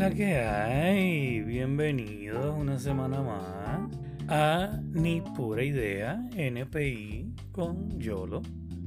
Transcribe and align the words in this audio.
la 0.00 0.10
que 0.10 0.38
hay? 0.38 1.42
Bienvenidos 1.42 2.56
una 2.58 2.78
semana 2.78 3.20
más 3.20 3.90
a 4.28 4.80
Ni 4.94 5.20
Pura 5.20 5.62
Idea 5.62 6.26
NPI 6.34 7.34
con 7.52 8.00
Yolo, 8.00 8.40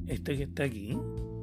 este 0.08 0.36
que 0.36 0.42
está 0.42 0.64
aquí. 0.64 0.98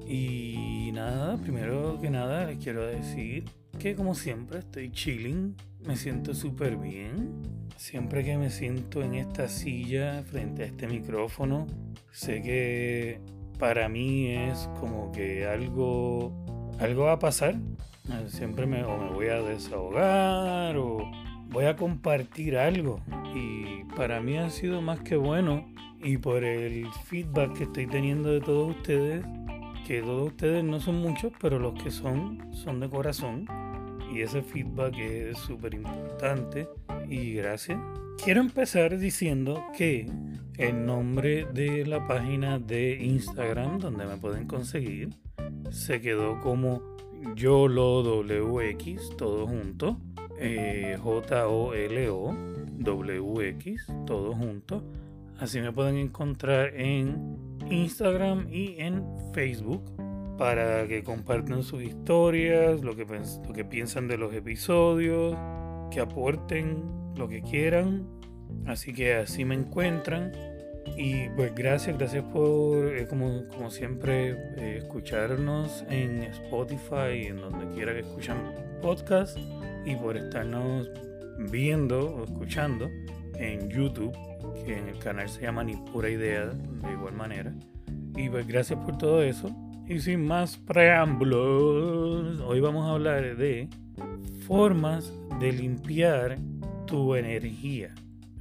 Y 0.06 0.92
nada, 0.92 1.38
primero 1.38 1.98
que 2.02 2.10
nada 2.10 2.48
les 2.48 2.58
quiero 2.58 2.86
decir 2.86 3.46
que 3.80 3.96
como 3.96 4.14
siempre 4.14 4.60
estoy 4.60 4.92
chilling, 4.92 5.56
me 5.88 5.96
siento 5.96 6.34
súper 6.34 6.76
bien. 6.76 7.42
Siempre 7.78 8.26
que 8.26 8.38
me 8.38 8.50
siento 8.50 9.02
en 9.02 9.16
esta 9.16 9.48
silla 9.48 10.22
frente 10.24 10.64
a 10.64 10.66
este 10.66 10.86
micrófono, 10.86 11.66
sé 12.12 12.42
que 12.42 13.22
para 13.58 13.88
mí 13.88 14.34
es 14.34 14.70
como 14.82 15.14
que 15.14 15.46
algo, 15.46 16.74
algo 16.78 17.04
va 17.04 17.14
a 17.14 17.20
pasar. 17.20 17.56
Siempre 18.28 18.66
me, 18.66 18.84
o 18.84 18.98
me 18.98 19.12
voy 19.12 19.28
a 19.28 19.42
desahogar 19.42 20.76
o 20.78 21.10
voy 21.50 21.66
a 21.66 21.76
compartir 21.76 22.58
algo. 22.58 23.02
Y 23.36 23.84
para 23.96 24.22
mí 24.22 24.38
ha 24.38 24.50
sido 24.50 24.82
más 24.82 25.02
que 25.02 25.16
bueno. 25.16 25.68
Y 26.04 26.18
por 26.18 26.44
el 26.44 26.88
feedback 27.06 27.54
que 27.54 27.64
estoy 27.66 27.88
teniendo 27.88 28.30
de 28.30 28.42
todos 28.42 28.76
ustedes, 28.76 29.24
que 29.86 30.02
todos 30.02 30.30
ustedes 30.30 30.64
no 30.64 30.80
son 30.80 30.96
muchos, 30.96 31.32
pero 31.40 31.60
los 31.60 31.82
que 31.82 31.92
son, 31.92 32.54
son 32.54 32.80
de 32.80 32.90
corazón. 32.90 33.46
Y 34.14 34.22
ese 34.22 34.42
feedback 34.42 34.98
es 34.98 35.38
súper 35.38 35.74
importante. 35.74 36.68
Y 37.08 37.34
gracias. 37.34 37.80
Quiero 38.24 38.42
empezar 38.42 38.98
diciendo 38.98 39.64
que 39.78 40.10
el 40.58 40.86
nombre 40.86 41.48
de 41.54 41.86
la 41.86 42.08
página 42.08 42.60
de 42.60 42.98
Instagram 43.02 43.80
donde 43.80 44.06
me 44.06 44.18
pueden 44.18 44.48
conseguir 44.48 45.10
se 45.72 46.02
quedó 46.02 46.40
como 46.40 46.82
YOLOWX, 47.36 49.16
todo 49.18 49.48
junto. 49.48 49.98
Eh, 50.40 50.98
J-O-L-O 51.02 52.36
W-X, 52.80 53.88
todo 54.06 54.34
junto. 54.34 54.84
Así 55.40 55.60
me 55.60 55.72
pueden 55.72 55.98
encontrar 55.98 56.76
en 56.76 57.38
Instagram 57.70 58.48
y 58.52 58.76
en 58.80 59.04
Facebook 59.34 59.84
para 60.38 60.88
que 60.88 61.04
compartan 61.04 61.64
sus 61.64 61.84
historias, 61.84 62.82
lo 62.82 62.96
que, 62.96 63.06
lo 63.06 63.54
que 63.54 63.66
piensan 63.66 64.08
de 64.08 64.18
los 64.18 64.34
episodios, 64.34 65.38
que 65.92 66.00
aporten 66.00 66.84
lo 67.16 67.28
que 67.28 67.42
quieran. 67.42 68.08
Así 68.66 68.94
que 68.94 69.16
así 69.16 69.46
me 69.46 69.56
encuentran. 69.56 70.32
Y 70.96 71.30
pues 71.30 71.54
gracias, 71.56 71.98
gracias 71.98 72.24
por, 72.26 72.96
eh, 72.96 73.08
como, 73.08 73.48
como, 73.48 73.70
siempre, 73.70 74.32
eh, 74.58 74.78
escucharnos 74.80 75.86
en 75.90 76.24
Spotify, 76.24 77.28
en 77.28 77.38
donde 77.38 77.74
quiera 77.74 77.94
que 77.94 78.00
escuchan 78.00 78.38
podcast, 78.82 79.38
y 79.86 79.96
por 79.96 80.18
estarnos 80.18 80.90
viendo 81.50 82.16
o 82.16 82.24
escuchando 82.24 82.90
en 83.36 83.70
YouTube, 83.70 84.12
que 84.66 84.78
en 84.78 84.90
el 84.90 85.00
canal 85.00 85.30
se 85.30 85.42
llama 85.42 85.64
Ni 85.64 85.76
Pura 85.76 86.10
Idea, 86.10 86.48
de 86.48 86.92
igual 86.92 87.14
manera. 87.14 87.54
Y 88.16 88.30
pues 88.30 88.46
gracias 88.46 88.80
por 88.80 88.98
todo 88.98 89.24
eso. 89.24 89.50
Y 89.88 90.00
sin 90.00 90.26
más 90.26 90.58
preámbulos, 90.58 92.40
hoy 92.42 92.60
vamos 92.60 92.88
a 92.88 92.92
hablar 92.92 93.36
de 93.36 93.68
formas 94.48 95.12
de 95.40 95.52
limpiar 95.52 96.38
tu 96.86 97.16
energía. 97.16 97.94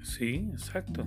Sí, 0.03 0.49
exacto. 0.53 1.07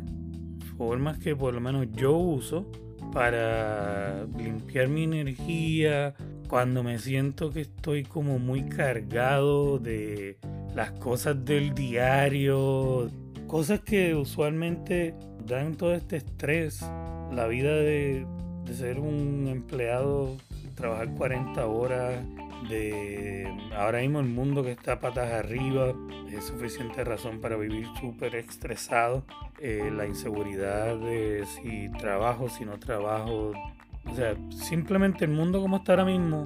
Formas 0.78 1.18
que 1.20 1.36
por 1.36 1.54
lo 1.54 1.62
menos 1.62 1.88
yo 1.92 2.16
uso 2.16 2.66
para 3.14 4.26
limpiar 4.38 4.88
mi 4.88 5.04
energía 5.04 6.16
cuando 6.48 6.84
me 6.84 7.00
siento 7.00 7.52
que 7.52 7.62
estoy 7.62 8.04
como 8.04 8.40
muy 8.40 8.64
cargado 8.64 9.80
de 9.80 10.38
las 10.76 10.92
cosas 10.92 11.44
del 11.46 11.74
diario, 11.74 13.09
cosas 13.47 13.81
que 13.81 14.16
usualmente 14.16 15.16
dan 15.46 15.75
todo 15.75 15.94
este 15.94 16.18
estrés, 16.18 16.81
la 17.31 17.47
vida 17.47 17.74
de, 17.74 18.26
ser 18.74 19.00
un 19.00 19.47
empleado, 19.47 20.38
trabajar 20.76 21.14
40 21.16 21.66
horas, 21.68 22.24
de 22.69 23.47
ahora 23.75 24.00
mismo 24.00 24.19
el 24.19 24.28
mundo 24.28 24.63
que 24.63 24.72
está 24.72 25.00
patas 25.00 25.31
arriba 25.31 25.94
es 26.31 26.46
suficiente 26.46 27.03
razón 27.03 27.41
para 27.41 27.56
vivir 27.56 27.88
súper 28.00 28.35
estresado. 28.35 29.25
Eh, 29.59 29.91
la 29.96 30.07
inseguridad 30.07 30.97
de 30.97 31.46
si 31.46 31.90
trabajo, 32.00 32.50
si 32.50 32.66
no 32.66 32.79
trabajo. 32.79 33.53
O 34.06 34.16
sea, 34.16 34.35
simplemente 34.50 35.25
el 35.25 35.31
mundo 35.31 35.62
como 35.62 35.78
está 35.78 35.94
ahora 35.94 36.06
mismo 36.06 36.44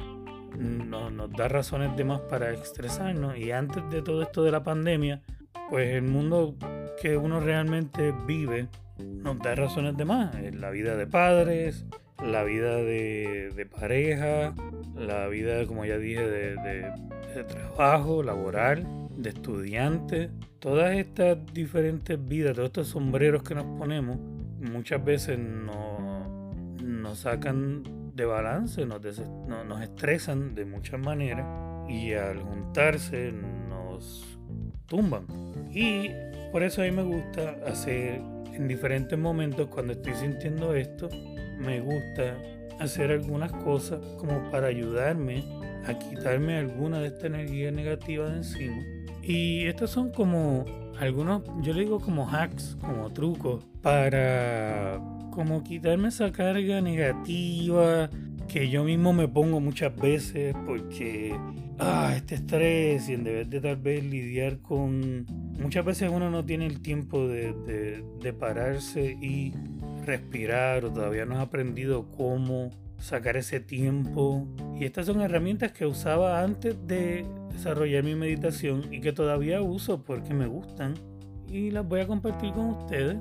no, 0.57 1.09
nos 1.09 1.31
da 1.31 1.47
razones 1.47 1.95
de 1.95 2.03
más 2.03 2.21
para 2.21 2.51
estresarnos. 2.51 3.37
Y 3.37 3.51
antes 3.51 3.83
de 3.89 4.01
todo 4.01 4.21
esto 4.21 4.43
de 4.43 4.51
la 4.51 4.63
pandemia, 4.63 5.21
pues 5.69 5.89
el 5.95 6.03
mundo 6.03 6.55
que 7.01 7.17
uno 7.17 7.39
realmente 7.39 8.13
vive 8.25 8.67
nos 8.97 9.39
da 9.39 9.55
razones 9.55 9.95
de 9.97 10.05
más. 10.05 10.35
La 10.53 10.69
vida 10.69 10.95
de 10.95 11.07
padres, 11.07 11.85
la 12.23 12.43
vida 12.43 12.77
de, 12.77 13.67
pareja, 13.79 14.53
la 14.97 15.27
vida, 15.27 15.65
como 15.65 15.85
ya 15.85 15.97
dije, 15.97 16.27
de, 16.27 17.43
trabajo, 17.47 18.23
laboral, 18.23 18.87
de 19.15 19.29
estudiante. 19.29 20.29
Todas 20.59 20.95
estas 20.95 21.37
diferentes 21.53 22.17
vidas, 22.27 22.55
todos 22.55 22.67
estos 22.67 22.87
sombreros 22.89 23.43
que 23.43 23.55
nos 23.55 23.65
ponemos, 23.77 24.17
muchas 24.59 25.03
veces 25.03 25.37
nos, 25.37 26.81
nos 26.81 27.19
sacan 27.19 27.83
de 28.15 28.25
balance, 28.25 28.85
nos, 28.85 29.01
nos 29.47 29.81
estresan 29.81 30.55
de 30.55 30.65
muchas 30.65 30.99
maneras 30.99 31.45
y 31.87 32.13
al 32.13 32.39
juntarse 32.41 33.31
nos 33.31 34.39
tumban. 34.87 35.25
Y 35.71 36.09
por 36.51 36.63
eso 36.63 36.81
a 36.81 36.85
mí 36.85 36.91
me 36.91 37.03
gusta 37.03 37.55
hacer 37.65 38.21
en 38.53 38.67
diferentes 38.67 39.17
momentos 39.17 39.67
cuando 39.67 39.93
estoy 39.93 40.15
sintiendo 40.15 40.73
esto, 40.73 41.09
me 41.59 41.79
gusta 41.79 42.37
hacer 42.79 43.11
algunas 43.11 43.51
cosas 43.51 43.99
como 44.17 44.49
para 44.51 44.67
ayudarme 44.67 45.43
a 45.85 45.93
quitarme 45.97 46.57
alguna 46.57 46.99
de 46.99 47.07
esta 47.07 47.27
energía 47.27 47.71
negativa 47.71 48.29
de 48.29 48.37
encima. 48.37 48.83
Y 49.23 49.65
estos 49.65 49.91
son 49.91 50.11
como 50.11 50.65
algunos, 50.99 51.43
yo 51.61 51.73
le 51.73 51.81
digo 51.81 51.99
como 51.99 52.29
hacks, 52.29 52.77
como 52.81 53.11
trucos 53.11 53.63
para 53.81 54.99
como 55.31 55.63
quitarme 55.63 56.07
esa 56.07 56.31
carga 56.31 56.81
negativa 56.81 58.09
que 58.47 58.69
yo 58.69 58.83
mismo 58.83 59.13
me 59.13 59.27
pongo 59.27 59.59
muchas 59.59 59.95
veces 59.95 60.55
porque 60.65 61.37
ah, 61.79 62.13
este 62.15 62.35
estrés 62.35 63.09
y 63.09 63.13
en 63.13 63.23
vez 63.23 63.49
de 63.49 63.61
tal 63.61 63.77
vez 63.77 64.03
lidiar 64.03 64.59
con 64.59 65.25
muchas 65.59 65.85
veces 65.85 66.09
uno 66.11 66.29
no 66.29 66.45
tiene 66.45 66.65
el 66.65 66.81
tiempo 66.81 67.27
de, 67.27 68.03
de 68.21 68.33
pararse 68.33 69.17
y 69.21 69.53
respirar 70.05 70.85
o 70.85 70.91
todavía 70.91 71.25
no 71.25 71.35
has 71.35 71.41
aprendido 71.41 72.09
cómo 72.11 72.71
sacar 72.99 73.37
ese 73.37 73.59
tiempo. 73.59 74.47
Y 74.79 74.85
estas 74.85 75.05
son 75.05 75.21
herramientas 75.21 75.71
que 75.71 75.85
usaba 75.85 76.41
antes 76.41 76.75
de 76.87 77.25
desarrollar 77.51 78.03
mi 78.03 78.15
meditación 78.15 78.91
y 78.93 79.01
que 79.01 79.13
todavía 79.13 79.61
uso 79.61 80.03
porque 80.03 80.33
me 80.33 80.47
gustan. 80.47 80.95
Y 81.49 81.71
las 81.71 81.87
voy 81.87 82.01
a 82.01 82.07
compartir 82.07 82.51
con 82.53 82.69
ustedes. 82.71 83.17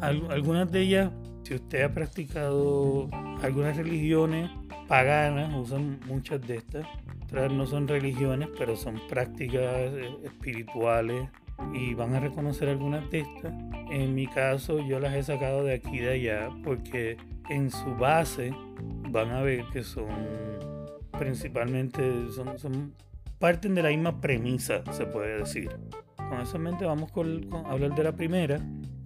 algunas 0.00 0.70
de 0.70 0.80
ellas, 0.80 1.10
si 1.42 1.54
usted 1.54 1.82
ha 1.82 1.92
practicado 1.92 3.08
algunas 3.42 3.76
religiones 3.76 4.50
paganas, 4.88 5.54
usan 5.54 6.00
muchas 6.06 6.40
de 6.46 6.56
estas. 6.56 6.86
Otras 7.24 7.52
no 7.52 7.66
son 7.66 7.86
religiones, 7.86 8.48
pero 8.58 8.74
son 8.74 9.00
prácticas 9.08 9.62
eh, 9.62 10.16
espirituales 10.24 11.28
y 11.72 11.94
van 11.94 12.14
a 12.14 12.20
reconocer 12.20 12.68
algunas 12.68 13.08
de 13.10 13.20
estas. 13.20 13.52
En 13.90 14.14
mi 14.14 14.26
caso 14.26 14.80
yo 14.80 14.98
las 14.98 15.14
he 15.14 15.22
sacado 15.22 15.62
de 15.62 15.74
aquí 15.74 15.96
y 15.96 15.98
de 15.98 16.12
allá 16.12 16.50
porque 16.64 17.16
en 17.50 17.70
su 17.70 17.94
base 17.96 18.52
van 19.10 19.30
a 19.30 19.42
ver 19.42 19.64
que 19.72 19.82
son 19.82 20.08
principalmente, 21.18 22.30
son, 22.34 22.58
son 22.58 22.94
parten 23.38 23.74
de 23.74 23.82
la 23.82 23.90
misma 23.90 24.20
premisa, 24.20 24.82
se 24.92 25.06
puede 25.06 25.38
decir. 25.38 25.70
Con 26.16 26.40
esa 26.40 26.58
mente 26.58 26.84
vamos 26.84 27.10
con, 27.12 27.44
con 27.44 27.66
hablar 27.66 27.94
de 27.94 28.04
la 28.04 28.12
primera, 28.12 28.60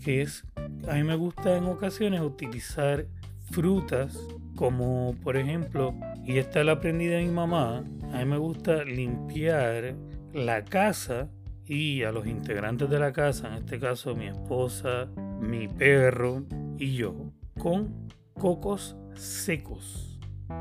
que 0.04 0.22
es, 0.22 0.44
a 0.88 0.94
mí 0.94 1.04
me 1.04 1.14
gusta 1.14 1.56
en 1.56 1.64
ocasiones 1.64 2.20
utilizar 2.20 3.06
frutas 3.50 4.18
como 4.54 5.14
por 5.22 5.36
ejemplo, 5.36 5.94
y 6.24 6.38
esta 6.38 6.64
la 6.64 6.72
aprendí 6.72 7.06
de 7.06 7.22
mi 7.22 7.30
mamá, 7.30 7.84
a 8.12 8.18
mí 8.18 8.24
me 8.24 8.38
gusta 8.38 8.84
limpiar 8.84 9.96
la 10.32 10.64
casa 10.64 11.28
y 11.66 12.02
a 12.02 12.12
los 12.12 12.26
integrantes 12.26 12.90
de 12.90 12.98
la 12.98 13.12
casa, 13.12 13.48
en 13.48 13.54
este 13.54 13.78
caso 13.78 14.14
mi 14.14 14.26
esposa, 14.26 15.08
mi 15.40 15.68
perro 15.68 16.44
y 16.78 16.94
yo, 16.94 17.14
con 17.58 18.08
cocos 18.34 18.96
secos. 19.14 20.11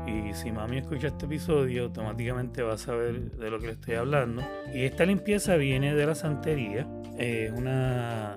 Y 0.06 0.34
si 0.34 0.50
mami 0.50 0.78
escucha 0.78 1.08
este 1.08 1.26
episodio, 1.26 1.84
automáticamente 1.84 2.62
va 2.62 2.74
a 2.74 2.78
saber 2.78 3.30
de 3.32 3.50
lo 3.50 3.58
que 3.58 3.66
le 3.66 3.72
estoy 3.72 3.94
hablando. 3.94 4.42
Y 4.72 4.84
esta 4.84 5.04
limpieza 5.04 5.56
viene 5.56 5.94
de 5.94 6.06
la 6.06 6.14
santería. 6.14 6.86
Es 7.18 7.52
una, 7.52 8.34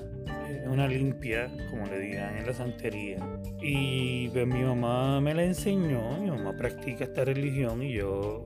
una 0.67 0.87
limpia, 0.87 1.51
como 1.69 1.85
le 1.85 1.99
digan 1.99 2.37
en 2.37 2.45
la 2.45 2.53
santería. 2.53 3.17
Y 3.61 4.29
pues, 4.29 4.47
mi 4.47 4.61
mamá 4.61 5.19
me 5.21 5.33
la 5.33 5.43
enseñó. 5.43 6.17
Mi 6.19 6.29
mamá 6.29 6.53
practica 6.55 7.05
esta 7.05 7.25
religión 7.25 7.81
y 7.81 7.93
yo 7.93 8.45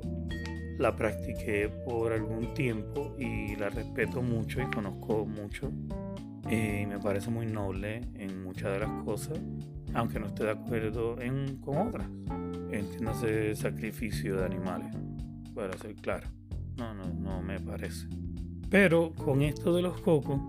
la 0.79 0.95
practiqué 0.95 1.69
por 1.85 2.13
algún 2.13 2.53
tiempo 2.53 3.13
y 3.19 3.55
la 3.57 3.69
respeto 3.69 4.21
mucho 4.21 4.61
y 4.61 4.65
conozco 4.67 5.25
mucho. 5.25 5.71
y 6.49 6.85
me 6.85 6.97
parece 6.99 7.29
muy 7.29 7.45
noble 7.45 8.01
en 8.15 8.41
muchas 8.43 8.71
de 8.71 8.79
las 8.79 9.03
cosas, 9.03 9.39
aunque 9.93 10.19
no 10.19 10.27
esté 10.27 10.45
de 10.45 10.51
acuerdo 10.51 11.19
en, 11.21 11.57
con 11.57 11.77
otras. 11.89 12.07
Entiéndase 12.71 13.55
sacrificio 13.55 14.37
de 14.37 14.45
animales, 14.45 14.95
para 15.55 15.77
ser 15.77 15.95
claro. 15.95 16.27
No, 16.77 16.93
no, 16.93 17.05
no 17.13 17.41
me 17.41 17.59
parece. 17.59 18.07
Pero 18.69 19.13
con 19.15 19.41
esto 19.41 19.75
de 19.75 19.81
los 19.81 19.99
cocos, 20.01 20.39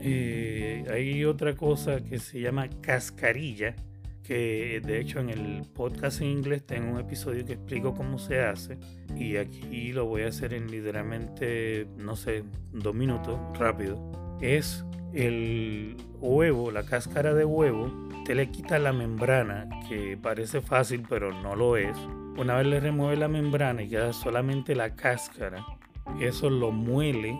eh, 0.00 0.84
hay 0.90 1.24
otra 1.24 1.54
cosa 1.54 2.02
que 2.02 2.18
se 2.18 2.40
llama 2.40 2.68
cascarilla, 2.80 3.74
que 4.22 4.80
de 4.84 5.00
hecho 5.00 5.20
en 5.20 5.30
el 5.30 5.62
podcast 5.72 6.20
en 6.20 6.28
inglés 6.28 6.64
tengo 6.66 6.92
un 6.92 7.00
episodio 7.00 7.44
que 7.44 7.54
explico 7.54 7.94
cómo 7.94 8.18
se 8.18 8.40
hace 8.40 8.78
y 9.16 9.36
aquí 9.36 9.92
lo 9.92 10.06
voy 10.06 10.22
a 10.22 10.28
hacer 10.28 10.54
en 10.54 10.70
literalmente, 10.70 11.86
no 11.96 12.16
sé, 12.16 12.44
dos 12.72 12.94
minutos, 12.94 13.38
rápido. 13.58 14.38
Es 14.40 14.84
el 15.12 15.96
huevo, 16.20 16.70
la 16.70 16.84
cáscara 16.84 17.34
de 17.34 17.44
huevo, 17.44 17.90
te 18.24 18.34
le 18.34 18.50
quita 18.50 18.78
la 18.78 18.92
membrana, 18.92 19.68
que 19.88 20.16
parece 20.16 20.60
fácil 20.60 21.04
pero 21.08 21.32
no 21.32 21.54
lo 21.54 21.76
es. 21.76 21.96
Una 22.36 22.56
vez 22.56 22.66
le 22.66 22.80
remueve 22.80 23.16
la 23.16 23.28
membrana 23.28 23.82
y 23.82 23.88
queda 23.88 24.12
solamente 24.12 24.74
la 24.74 24.94
cáscara, 24.94 25.64
eso 26.20 26.50
lo 26.50 26.70
muele 26.70 27.38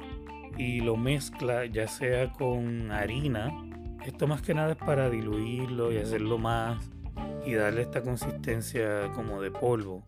y 0.59 0.81
lo 0.81 0.97
mezcla 0.97 1.65
ya 1.65 1.89
sea 1.89 2.31
con 2.33 2.93
harina 2.93 3.51
esto 4.07 4.27
más 4.27 4.43
que 4.43 4.53
nada 4.53 4.73
es 4.73 4.79
para 4.79 5.09
diluirlo 5.09 5.93
y 5.93 5.99
hacerlo 5.99 6.37
más 6.37 6.91
y 7.47 7.55
darle 7.55 7.83
esta 7.83 8.03
consistencia 8.03 9.13
como 9.15 9.41
de 9.41 9.51
polvo. 9.51 10.03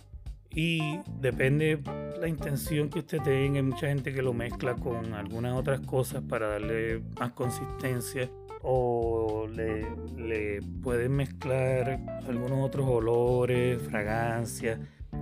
Y 0.51 1.01
depende 1.21 1.81
la 2.21 2.29
intención 2.29 2.89
que 2.89 3.01
usted 3.01 3.21
tenga. 3.23 3.57
Hay 3.57 3.63
mucha 3.63 3.89
gente 3.89 4.13
que 4.13 4.23
lo 4.23 4.33
mezcla 4.33 4.75
con 4.75 5.15
algunas 5.15 5.57
otras 5.57 5.81
cosas 5.81 6.23
para 6.29 6.49
darle 6.49 7.03
más 7.19 7.33
consistencia. 7.33 8.29
O 8.65 9.47
le, 9.47 9.87
le 10.17 10.61
pueden 10.83 11.13
mezclar 11.13 12.01
algunos 12.27 12.65
otros 12.65 12.89
olores, 12.89 13.81
fragancias 13.83 14.79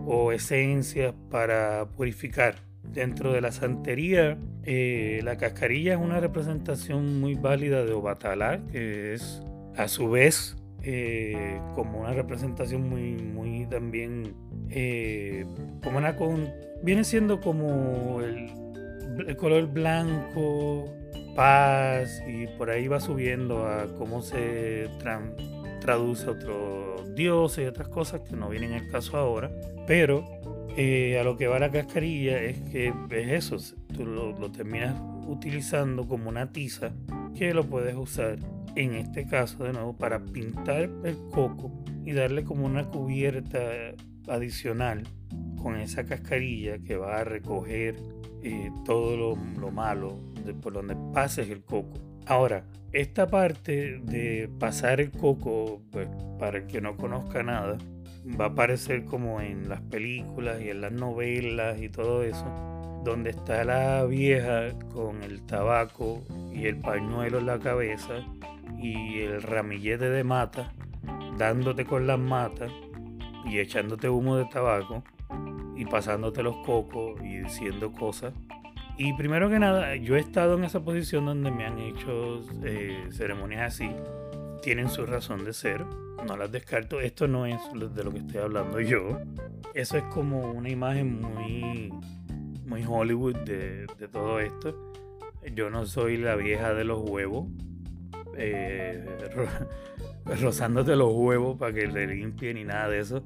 o 0.06 0.32
esencias 0.32 1.14
para 1.30 1.86
purificar. 1.96 2.56
Dentro 2.82 3.32
de 3.32 3.40
la 3.40 3.52
santería, 3.52 4.38
eh, 4.64 5.20
la 5.22 5.36
cascarilla 5.36 5.94
es 5.94 6.00
una 6.00 6.20
representación 6.20 7.20
muy 7.20 7.34
válida 7.34 7.84
de 7.84 7.92
Obatala, 7.92 8.60
que 8.70 9.14
es 9.14 9.42
a 9.76 9.88
su 9.88 10.10
vez 10.10 10.56
eh, 10.82 11.60
como 11.76 12.00
una 12.00 12.12
representación 12.12 12.88
muy, 12.88 13.12
muy 13.12 13.66
también, 13.66 14.34
eh, 14.70 15.46
como 15.82 15.98
una 15.98 16.16
con, 16.16 16.50
viene 16.82 17.04
siendo 17.04 17.40
como 17.40 18.20
el, 18.20 18.50
color 19.36 19.68
blanco, 19.68 20.92
paz, 21.34 22.22
y 22.26 22.46
por 22.58 22.70
ahí 22.70 22.88
va 22.88 23.00
subiendo 23.00 23.66
a 23.66 23.86
cómo 23.98 24.22
se 24.22 24.88
traduce 25.80 26.26
a 26.26 26.30
otros 26.30 27.14
dioses 27.14 27.64
y 27.64 27.66
otras 27.66 27.88
cosas 27.88 28.20
que 28.20 28.36
no 28.36 28.48
vienen 28.48 28.72
al 28.72 28.88
caso 28.88 29.16
ahora, 29.16 29.50
pero 29.86 30.24
eh, 30.76 31.18
a 31.18 31.24
lo 31.24 31.36
que 31.36 31.48
va 31.48 31.58
la 31.58 31.70
cascarilla 31.70 32.40
es 32.40 32.58
que 32.70 32.94
es 33.10 33.52
eso, 33.52 33.76
tú 33.94 34.06
lo, 34.06 34.50
terminas 34.50 34.94
utilizando 35.26 36.06
como 36.08 36.28
una 36.30 36.50
tiza 36.50 36.92
que 37.36 37.52
lo 37.52 37.64
puedes 37.64 37.94
usar 37.94 38.38
en 38.74 38.94
este 38.94 39.26
caso 39.26 39.64
de 39.64 39.72
nuevo 39.72 39.96
para 39.96 40.20
pintar 40.20 40.88
el 41.04 41.16
coco 41.30 41.70
y 42.04 42.12
darle 42.12 42.44
como 42.44 42.64
una 42.64 42.88
cubierta 42.88 43.58
adicional 44.28 45.02
con 45.62 45.76
esa 45.76 46.04
cascarilla 46.04 46.78
que 46.78 46.96
va 46.96 47.18
a 47.18 47.24
recoger 47.24 47.96
eh, 48.42 48.70
todo 48.84 49.16
lo, 49.16 49.70
malo 49.70 50.18
por 50.54 50.72
donde 50.72 50.96
pases 51.12 51.48
el 51.50 51.62
coco. 51.62 51.98
Ahora, 52.26 52.64
esta 52.92 53.26
parte 53.26 54.00
de 54.02 54.50
pasar 54.58 55.00
el 55.00 55.10
coco, 55.10 55.80
pues 55.90 56.08
para 56.38 56.58
el 56.58 56.66
que 56.66 56.80
no 56.80 56.96
conozca 56.96 57.42
nada, 57.42 57.78
va 58.38 58.46
a 58.46 58.48
aparecer 58.48 59.04
como 59.04 59.40
en 59.40 59.68
las 59.68 59.80
películas 59.80 60.60
y 60.60 60.70
en 60.70 60.80
las 60.80 60.92
novelas 60.92 61.80
y 61.80 61.88
todo 61.88 62.22
eso, 62.22 62.44
donde 63.04 63.30
está 63.30 63.64
la 63.64 64.04
vieja 64.04 64.70
con 64.92 65.22
el 65.22 65.42
tabaco 65.46 66.22
y 66.52 66.66
el 66.66 66.76
pañuelo 66.76 67.38
en 67.38 67.46
la 67.46 67.58
cabeza 67.58 68.24
y 68.78 69.20
el 69.20 69.42
ramillete 69.42 70.08
de 70.10 70.24
mata, 70.24 70.72
dándote 71.38 71.84
con 71.84 72.06
las 72.06 72.18
matas 72.18 72.70
y 73.44 73.58
echándote 73.58 74.08
humo 74.08 74.36
de 74.36 74.44
tabaco 74.46 75.02
y 75.76 75.84
pasándote 75.86 76.42
los 76.42 76.56
cocos 76.58 77.20
y 77.22 77.38
diciendo 77.38 77.92
cosas. 77.92 78.34
Y 78.98 79.12
primero 79.14 79.48
que 79.48 79.58
nada, 79.58 79.96
yo 79.96 80.16
he 80.16 80.20
estado 80.20 80.56
en 80.56 80.64
esa 80.64 80.80
posición 80.80 81.26
donde 81.26 81.50
me 81.50 81.66
han 81.66 81.78
hecho 81.78 82.42
eh, 82.64 83.08
ceremonias 83.10 83.74
así 83.74 83.90
tienen 84.62 84.88
su 84.88 85.04
razón 85.04 85.44
de 85.44 85.52
ser, 85.52 85.84
no 86.26 86.36
las 86.36 86.50
descarto. 86.50 87.00
Esto 87.00 87.28
no 87.28 87.44
es 87.44 87.60
de 87.72 88.04
lo 88.04 88.12
que 88.12 88.18
estoy 88.18 88.40
hablando 88.40 88.80
yo. 88.80 89.20
Eso 89.74 89.98
es 89.98 90.04
como 90.04 90.52
una 90.52 90.70
imagen 90.70 91.20
muy, 91.20 91.92
muy 92.64 92.84
Hollywood 92.88 93.36
de, 93.40 93.86
todo 94.10 94.40
esto. 94.40 94.92
Yo 95.54 95.68
no 95.68 95.84
soy 95.84 96.16
la 96.16 96.36
vieja 96.36 96.72
de 96.72 96.84
los 96.84 97.02
huevos, 97.02 97.48
eh, 98.38 99.04
rozándote 100.40 100.94
los 100.94 101.12
huevos 101.12 101.58
para 101.58 101.74
que 101.74 101.88
le 101.88 102.06
limpien 102.06 102.56
y 102.56 102.64
nada 102.64 102.88
de 102.88 103.00
eso. 103.00 103.24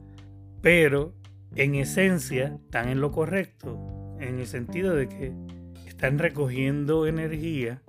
Pero 0.63 1.15
en 1.55 1.75
esencia 1.75 2.59
están 2.65 2.89
en 2.89 3.01
lo 3.01 3.13
correcto, 3.13 4.17
en 4.19 4.39
el 4.39 4.47
sentido 4.47 4.95
de 4.95 5.09
que 5.09 5.33
están 5.97 6.19
recogiendo 6.19 7.07
energía 7.07 7.81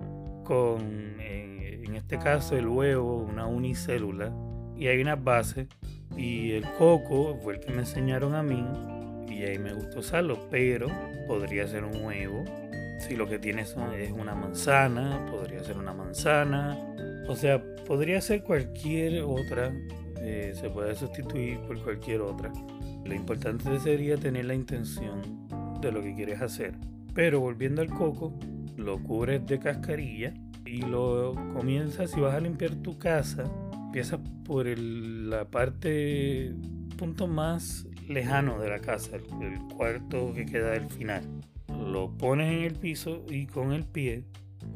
con 0.42 1.20
en 1.20 1.94
este 1.94 2.18
caso 2.18 2.56
el 2.56 2.66
huevo, 2.66 3.18
una 3.18 3.46
unicélula, 3.46 4.32
y 4.74 4.86
hay 4.86 5.02
una 5.02 5.14
base 5.14 5.68
y 6.16 6.52
el 6.52 6.64
coco 6.78 7.38
fue 7.42 7.56
el 7.56 7.60
que 7.60 7.70
me 7.70 7.80
enseñaron 7.80 8.34
a 8.34 8.42
mí, 8.42 8.64
y 9.28 9.42
ahí 9.42 9.58
me 9.58 9.74
gustó 9.74 9.98
usarlo, 9.98 10.48
pero 10.50 10.86
podría 11.26 11.68
ser 11.68 11.84
un 11.84 12.02
huevo, 12.02 12.44
si 12.98 13.14
lo 13.14 13.28
que 13.28 13.38
tienes 13.38 13.76
es 13.98 14.10
una 14.10 14.34
manzana, 14.34 15.26
podría 15.30 15.62
ser 15.62 15.76
una 15.76 15.92
manzana, 15.92 16.78
o 17.28 17.36
sea, 17.36 17.62
podría 17.86 18.22
ser 18.22 18.42
cualquier 18.42 19.22
otra, 19.22 19.70
eh, 20.16 20.54
se 20.58 20.70
puede 20.70 20.94
sustituir 20.94 21.58
por 21.60 21.78
cualquier 21.82 22.22
otra. 22.22 22.50
Lo 23.04 23.14
importante 23.14 23.78
sería 23.80 24.16
tener 24.16 24.46
la 24.46 24.54
intención 24.54 25.46
de 25.82 25.92
lo 25.92 26.00
que 26.00 26.14
quieres 26.14 26.40
hacer. 26.40 26.72
Pero 27.18 27.40
volviendo 27.40 27.82
al 27.82 27.90
coco, 27.90 28.32
lo 28.76 29.02
cubres 29.02 29.44
de 29.44 29.58
cascarilla 29.58 30.32
y 30.64 30.82
lo 30.82 31.34
comienzas, 31.52 32.12
si 32.12 32.20
vas 32.20 32.32
a 32.32 32.38
limpiar 32.38 32.76
tu 32.76 32.96
casa, 32.96 33.42
empiezas 33.74 34.20
por 34.44 34.68
la 34.68 35.44
parte, 35.44 36.54
punto 36.96 37.26
más 37.26 37.88
lejano 38.06 38.60
de 38.60 38.70
la 38.70 38.78
casa, 38.78 39.16
el, 39.16 39.58
cuarto 39.76 40.32
que 40.32 40.46
queda 40.46 40.74
al 40.74 40.88
final. 40.90 41.24
Lo 41.90 42.16
pones 42.16 42.52
en 42.52 42.62
el 42.62 42.74
piso 42.74 43.24
y 43.28 43.46
con 43.46 43.72
el 43.72 43.84
pie 43.84 44.24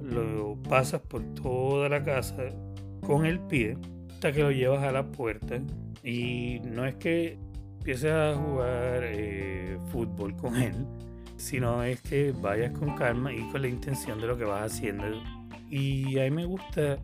lo 0.02 0.60
pasas 0.68 1.00
por 1.02 1.22
toda 1.34 1.88
la 1.88 2.02
casa 2.02 2.48
con 3.02 3.24
el 3.24 3.38
pie 3.38 3.78
hasta 4.10 4.32
que 4.32 4.42
lo 4.42 4.50
llevas 4.50 4.82
a 4.82 4.90
la 4.90 5.06
puerta 5.12 5.60
y 6.02 6.58
no 6.64 6.86
es 6.86 6.96
que 6.96 7.38
empieces 7.78 8.10
a 8.10 8.34
jugar 8.34 9.04
eh, 9.04 9.78
fútbol 9.92 10.34
con 10.34 10.56
él, 10.56 10.74
sino 11.42 11.82
es 11.82 12.00
que 12.00 12.32
vayas 12.32 12.70
con 12.78 12.94
calma 12.94 13.32
y 13.32 13.42
con 13.50 13.62
la 13.62 13.68
intención 13.68 14.20
de 14.20 14.28
lo 14.28 14.38
que 14.38 14.44
vas 14.44 14.72
haciendo 14.72 15.04
y 15.68 16.18
a 16.18 16.24
mí 16.24 16.30
me 16.30 16.44
gusta 16.44 16.98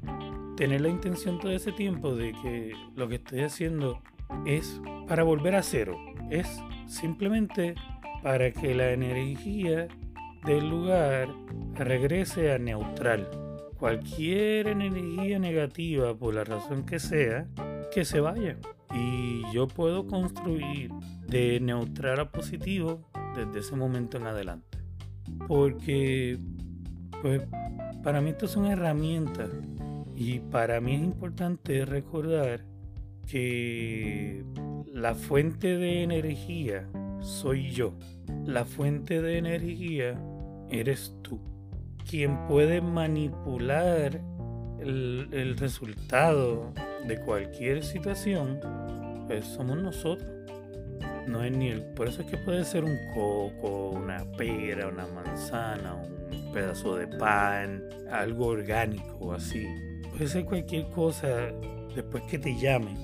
tener 0.57 0.83
la 0.83 0.91
intención 0.91 1.41
todo 1.41 1.53
ese 1.53 1.73
tiempo 1.73 2.15
de 2.15 2.33
que 2.43 2.73
lo 2.95 3.09
que 3.09 3.17
estoy 3.17 3.41
haciendo 3.41 4.03
es 4.45 4.81
para 5.09 5.23
volver 5.23 5.55
a 5.55 5.63
cero. 5.63 5.97
Es 6.31 6.47
simplemente 6.87 7.75
para 8.23 8.53
que 8.53 8.75
la 8.75 8.91
energía 8.91 9.89
del 10.45 10.69
lugar 10.69 11.29
regrese 11.75 12.53
a 12.53 12.59
neutral. 12.59 13.27
Cualquier 13.79 14.69
energía 14.69 15.39
negativa, 15.39 16.15
por 16.15 16.35
la 16.35 16.45
razón 16.45 16.85
que 16.85 16.99
sea, 16.99 17.49
que 17.91 18.05
se 18.05 18.21
vaya. 18.21 18.59
Y 18.95 19.51
yo 19.53 19.67
puedo 19.67 20.07
construir 20.07 20.91
de 21.27 21.59
neutral 21.61 22.21
a 22.21 22.31
positivo 22.31 23.09
desde 23.37 23.61
ese 23.61 23.77
momento 23.77 24.17
en 24.17 24.27
adelante. 24.27 24.79
Porque, 25.47 26.39
pues, 27.23 27.43
para 28.03 28.21
mí 28.21 28.31
esto 28.31 28.49
son 28.49 28.67
herramientas 28.67 29.51
y 30.17 30.41
para 30.41 30.81
mí 30.81 30.95
es 30.95 31.03
importante 31.03 31.85
recordar 31.85 32.65
que 33.27 34.45
la 34.93 35.15
fuente 35.15 35.77
de 35.77 36.03
energía 36.03 36.89
soy 37.21 37.71
yo. 37.71 37.93
La 38.45 38.65
fuente 38.65 39.21
de 39.21 39.39
energía 39.39 40.19
eres 40.71 41.15
tú. 41.23 41.41
Quien 42.09 42.47
puede 42.47 42.81
manipular 42.81 44.21
el, 44.81 45.57
resultado 45.59 46.73
de 47.07 47.21
cualquier 47.21 47.85
situación, 47.85 48.61
pues 49.27 49.45
somos 49.45 49.77
nosotros. 49.77 50.38
No 51.29 51.45
es 51.45 51.53
ni 51.53 51.69
el. 51.69 51.83
Por 51.83 52.09
eso 52.09 52.23
es 52.23 52.29
que 52.29 52.37
puede 52.39 52.65
ser 52.65 52.85
un 52.85 52.97
coco, 53.15 53.91
una 53.91 54.25
pera, 54.37 54.89
una 54.89 55.07
manzana, 55.07 55.95
un 55.95 56.53
pedazo 56.53 56.97
de 56.97 57.07
pan, 57.07 57.83
algo 58.11 58.47
orgánico 58.47 59.33
así. 59.33 59.67
Puede 60.11 60.29
ser 60.29 60.45
cualquier 60.45 60.89
cosa 60.91 61.53
después 61.95 62.23
que 62.25 62.39
te 62.39 62.59
llame. 62.59 62.95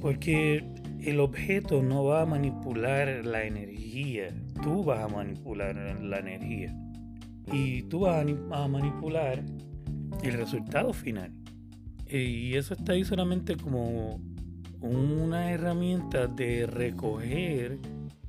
Porque 0.00 0.64
el 1.00 1.20
objeto 1.20 1.82
no 1.82 2.04
va 2.04 2.22
a 2.22 2.26
manipular 2.26 3.24
la 3.24 3.44
energía, 3.44 4.28
tú 4.62 4.84
vas 4.84 5.00
a 5.00 5.08
manipular 5.08 5.74
la 5.74 6.18
energía. 6.18 6.74
Y 7.52 7.82
tú 7.82 8.00
vas 8.00 8.24
a 8.52 8.68
manipular 8.68 9.42
el 10.22 10.32
resultado 10.32 10.92
final. 10.92 11.32
Y 12.08 12.54
eso 12.54 12.74
está 12.74 12.92
ahí 12.92 13.04
solamente 13.04 13.56
como 13.56 14.20
una 14.82 15.50
herramienta 15.52 16.26
de 16.26 16.66
recoger, 16.66 17.78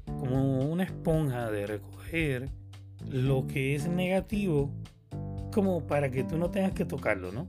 como 0.06 0.60
una 0.60 0.84
esponja 0.84 1.52
de 1.52 1.68
recoger 1.68 2.50
lo 3.10 3.48
que 3.48 3.76
es 3.76 3.88
negativo, 3.88 4.72
como 5.52 5.86
para 5.86 6.10
que 6.10 6.24
tú 6.24 6.38
no 6.38 6.50
tengas 6.50 6.74
que 6.74 6.86
tocarlo, 6.86 7.32
¿no? 7.32 7.48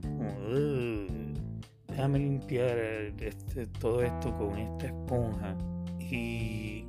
déjame 1.87 2.19
limpiar 2.19 2.77
este, 2.77 3.67
todo 3.67 4.03
esto 4.03 4.35
con 4.37 4.57
esta 4.57 4.87
esponja. 4.87 5.55
Y 5.99 6.85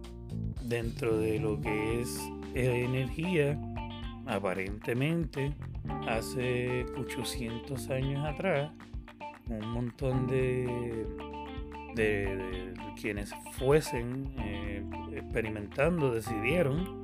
dentro 0.64 1.18
de 1.18 1.38
lo 1.38 1.60
que 1.60 2.00
es 2.00 2.18
energía, 2.54 3.58
aparentemente, 4.26 5.54
hace 6.08 6.84
800 6.98 7.88
años 7.90 8.26
atrás, 8.26 8.72
un 9.48 9.68
montón 9.70 10.26
de, 10.26 11.06
de, 11.96 12.74
quienes 13.00 13.34
fuesen 13.52 14.34
eh, 14.38 14.84
experimentando 15.12 16.12
decidieron 16.14 17.02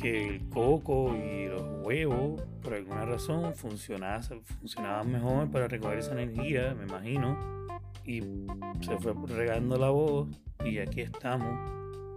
que 0.00 0.28
el 0.28 0.48
coco 0.48 1.16
y 1.16 1.46
los 1.46 1.62
huevos, 1.82 2.42
por 2.62 2.74
alguna 2.74 3.04
razón, 3.04 3.54
funcionaban, 3.54 4.22
funcionaban 4.42 5.10
mejor 5.10 5.50
para 5.50 5.68
recoger 5.68 5.98
esa 5.98 6.20
energía, 6.20 6.74
me 6.74 6.84
imagino. 6.84 7.38
Y 8.04 8.20
se 8.80 8.98
fue 8.98 9.14
regando 9.26 9.76
la 9.76 9.90
voz 9.90 10.28
y 10.64 10.78
aquí 10.78 11.02
estamos, 11.02 11.58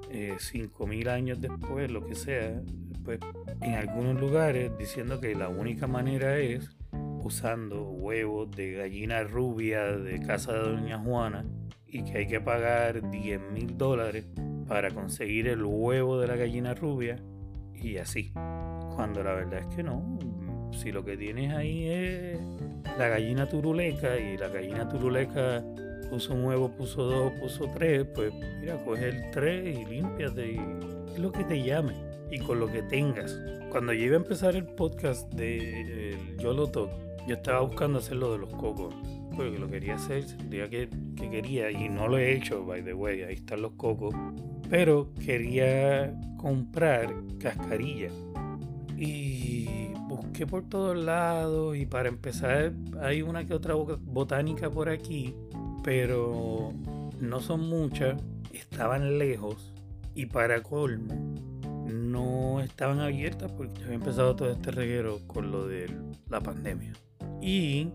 eh, 0.10 0.36
5.000 0.38 1.10
años 1.10 1.40
después, 1.40 1.92
lo 1.92 2.06
que 2.06 2.16
sea, 2.16 2.62
pues 3.04 3.20
en 3.62 3.76
algunos 3.76 4.20
lugares 4.20 4.72
diciendo 4.78 5.20
que 5.20 5.36
la 5.36 5.50
única 5.50 5.88
manera 5.88 6.38
es 6.40 6.76
usando 7.24 7.84
huevos 7.84 8.52
de 8.52 8.74
gallina 8.74 9.24
rubia 9.24 9.84
de 9.98 10.20
casa 10.20 10.54
de 10.54 10.60
Doña 10.60 11.00
Juana 11.00 11.46
y 11.94 12.04
que 12.04 12.18
hay 12.18 12.28
que 12.28 12.42
pagar 12.42 13.12
10 13.12 13.40
mil 13.52 13.78
dólares 13.78 14.26
para 14.68 14.90
conseguir 14.90 15.48
el 15.48 15.64
huevo 15.64 16.20
de 16.20 16.28
la 16.28 16.36
gallina 16.36 16.74
rubia 16.74 17.18
y 17.76 17.98
así. 17.98 18.32
Cuando 18.96 19.24
la 19.24 19.34
verdad 19.34 19.60
es 19.60 19.76
que 19.76 19.84
no. 19.84 20.18
Si 20.72 20.92
lo 20.92 21.06
que 21.06 21.16
tienes 21.16 21.54
ahí 21.54 21.88
es 21.88 22.40
la 22.98 23.10
gallina 23.10 23.48
turuleca 23.48 24.18
y 24.18 24.38
la 24.38 24.48
gallina 24.48 24.90
turuleca 24.90 25.64
puso 26.10 26.34
un 26.34 26.46
huevo, 26.46 26.72
puso 26.72 27.04
dos, 27.04 27.32
puso 27.34 27.70
tres, 27.76 28.08
pues 28.16 28.34
mira, 28.60 28.84
coge 28.84 29.10
el 29.10 29.30
tres 29.30 29.78
y 29.78 29.86
límpiate 29.86 30.54
y 30.54 30.60
es 31.14 31.20
lo 31.20 31.32
que 31.32 31.44
te 31.44 31.62
llame 31.62 31.94
y 32.32 32.40
con 32.40 32.60
lo 32.60 32.68
que 32.68 32.82
tengas. 32.82 33.40
Cuando 33.70 33.94
yo 33.94 34.06
iba 34.06 34.16
a 34.16 34.18
empezar 34.18 34.56
el 34.56 34.66
podcast 34.66 35.32
de 35.34 36.18
Yo 36.40 36.54
lo 36.54 36.68
toco, 36.68 36.98
yo 37.28 37.36
estaba 37.36 37.62
buscando 37.62 38.00
hacer 38.00 38.18
lo 38.18 38.32
de 38.32 38.40
los 38.40 38.50
cocos. 38.50 38.96
Porque 39.36 39.58
lo 39.58 39.68
quería 39.68 39.96
hacer, 39.96 40.24
sentía 40.24 40.70
que, 40.70 40.90
que 41.16 41.30
quería 41.30 41.72
y 41.72 41.90
no 41.90 42.08
lo 42.08 42.18
he 42.18 42.34
hecho, 42.34 42.66
by 42.66 42.84
the 42.84 42.94
way, 42.94 43.22
ahí 43.24 43.36
están 43.36 43.62
los 43.62 43.74
cocos. 43.74 44.14
Pero 44.70 45.12
quería 45.26 46.14
comprar 46.38 47.14
cascarilla. 47.40 48.10
Y 48.98 49.88
busqué 50.08 50.46
por 50.46 50.68
todos 50.70 50.98
lados 50.98 51.76
y 51.76 51.86
para 51.86 52.10
empezar 52.10 52.74
hay 53.02 53.22
una 53.22 53.46
que 53.46 53.54
otra 53.54 53.74
botánica 53.74 54.70
por 54.70 54.90
aquí, 54.90 55.36
pero 55.84 56.74
no 57.20 57.40
son 57.40 57.62
muchas, 57.68 58.22
estaban 58.52 59.18
lejos 59.18 59.74
y 60.16 60.28
para 60.28 60.62
colmo 60.62 61.34
no 61.88 62.60
estaban 62.62 63.00
abiertas 63.00 63.52
porque 63.52 63.84
había 63.84 63.96
empezado 63.96 64.36
todo 64.36 64.52
este 64.52 64.72
reguero 64.72 65.20
con 65.28 65.52
lo 65.52 65.68
de 65.68 65.90
la 66.30 66.42
pandemia. 66.42 66.94
Y 67.42 67.90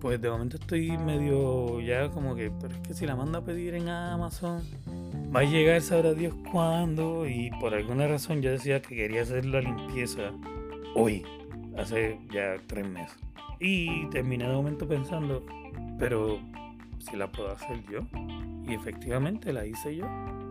pues 0.00 0.20
de 0.20 0.30
momento 0.30 0.56
estoy 0.56 0.96
medio 0.98 1.80
ya 1.80 2.10
como 2.10 2.34
que, 2.34 2.50
pero 2.50 2.74
es 2.74 2.80
que 2.80 2.94
si 2.94 3.06
la 3.06 3.16
mando 3.16 3.38
a 3.38 3.44
pedir 3.44 3.74
en 3.74 3.88
Amazon, 3.88 4.62
va 5.34 5.40
a 5.40 5.44
llegar, 5.44 5.80
sabrá 5.80 6.14
Dios 6.14 6.34
cuándo. 6.50 7.26
Y 7.26 7.50
por 7.60 7.74
alguna 7.74 8.06
razón 8.06 8.40
yo 8.42 8.50
decía 8.50 8.80
que 8.80 8.94
quería 8.94 9.22
hacer 9.22 9.44
la 9.46 9.60
limpieza 9.60 10.32
hoy, 10.94 11.24
hace 11.76 12.18
ya 12.32 12.56
tres 12.66 12.88
meses. 12.88 13.18
Y 13.60 14.08
terminé 14.10 14.46
de 14.46 14.54
momento 14.54 14.86
pensando, 14.86 15.44
pero 15.98 16.38
si 16.98 17.16
la 17.16 17.30
puedo 17.30 17.50
hacer 17.50 17.82
yo. 17.90 18.00
Y 18.68 18.74
efectivamente 18.74 19.52
la 19.52 19.66
hice 19.66 19.96
yo. 19.96 20.06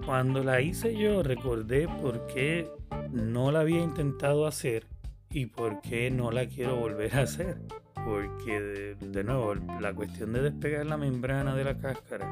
Cuando 0.06 0.44
la 0.44 0.62
hice 0.62 0.98
yo 0.98 1.24
recordé 1.24 1.88
por 1.88 2.28
qué 2.28 2.70
no 3.12 3.52
la 3.52 3.62
había 3.62 3.82
intentado 3.82 4.48
hacer 4.48 4.88
y 5.30 5.48
por 5.48 5.82
qué 5.82 6.10
no 6.12 6.32
la 6.32 6.48
quiero 6.48 6.78
volver 6.78 7.16
a 7.16 7.22
hacer 7.22 7.58
porque 8.08 8.96
de, 9.02 9.24
nuevo 9.26 9.54
la 9.82 9.94
cuestión 9.94 10.32
de 10.32 10.42
despegar 10.42 10.86
la 10.86 10.96
membrana 10.96 11.54
de 11.56 11.66
la 11.66 11.78
cáscara 11.78 12.26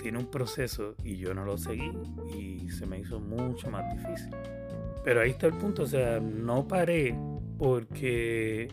tiene 0.00 0.18
un 0.18 0.30
proceso 0.30 0.94
y 1.02 1.16
yo 1.16 1.34
no 1.34 1.44
lo 1.44 1.58
seguí 1.58 1.90
y 2.32 2.70
se 2.70 2.86
me 2.86 3.00
hizo 3.00 3.18
mucho 3.18 3.68
más 3.68 3.84
difícil. 3.92 4.30
Pero 5.04 5.20
ahí 5.22 5.30
está 5.30 5.48
el 5.48 5.54
punto, 5.54 5.82
o 5.82 5.86
sea, 5.86 6.20
no 6.20 6.68
paré 6.68 7.18
porque 7.58 8.68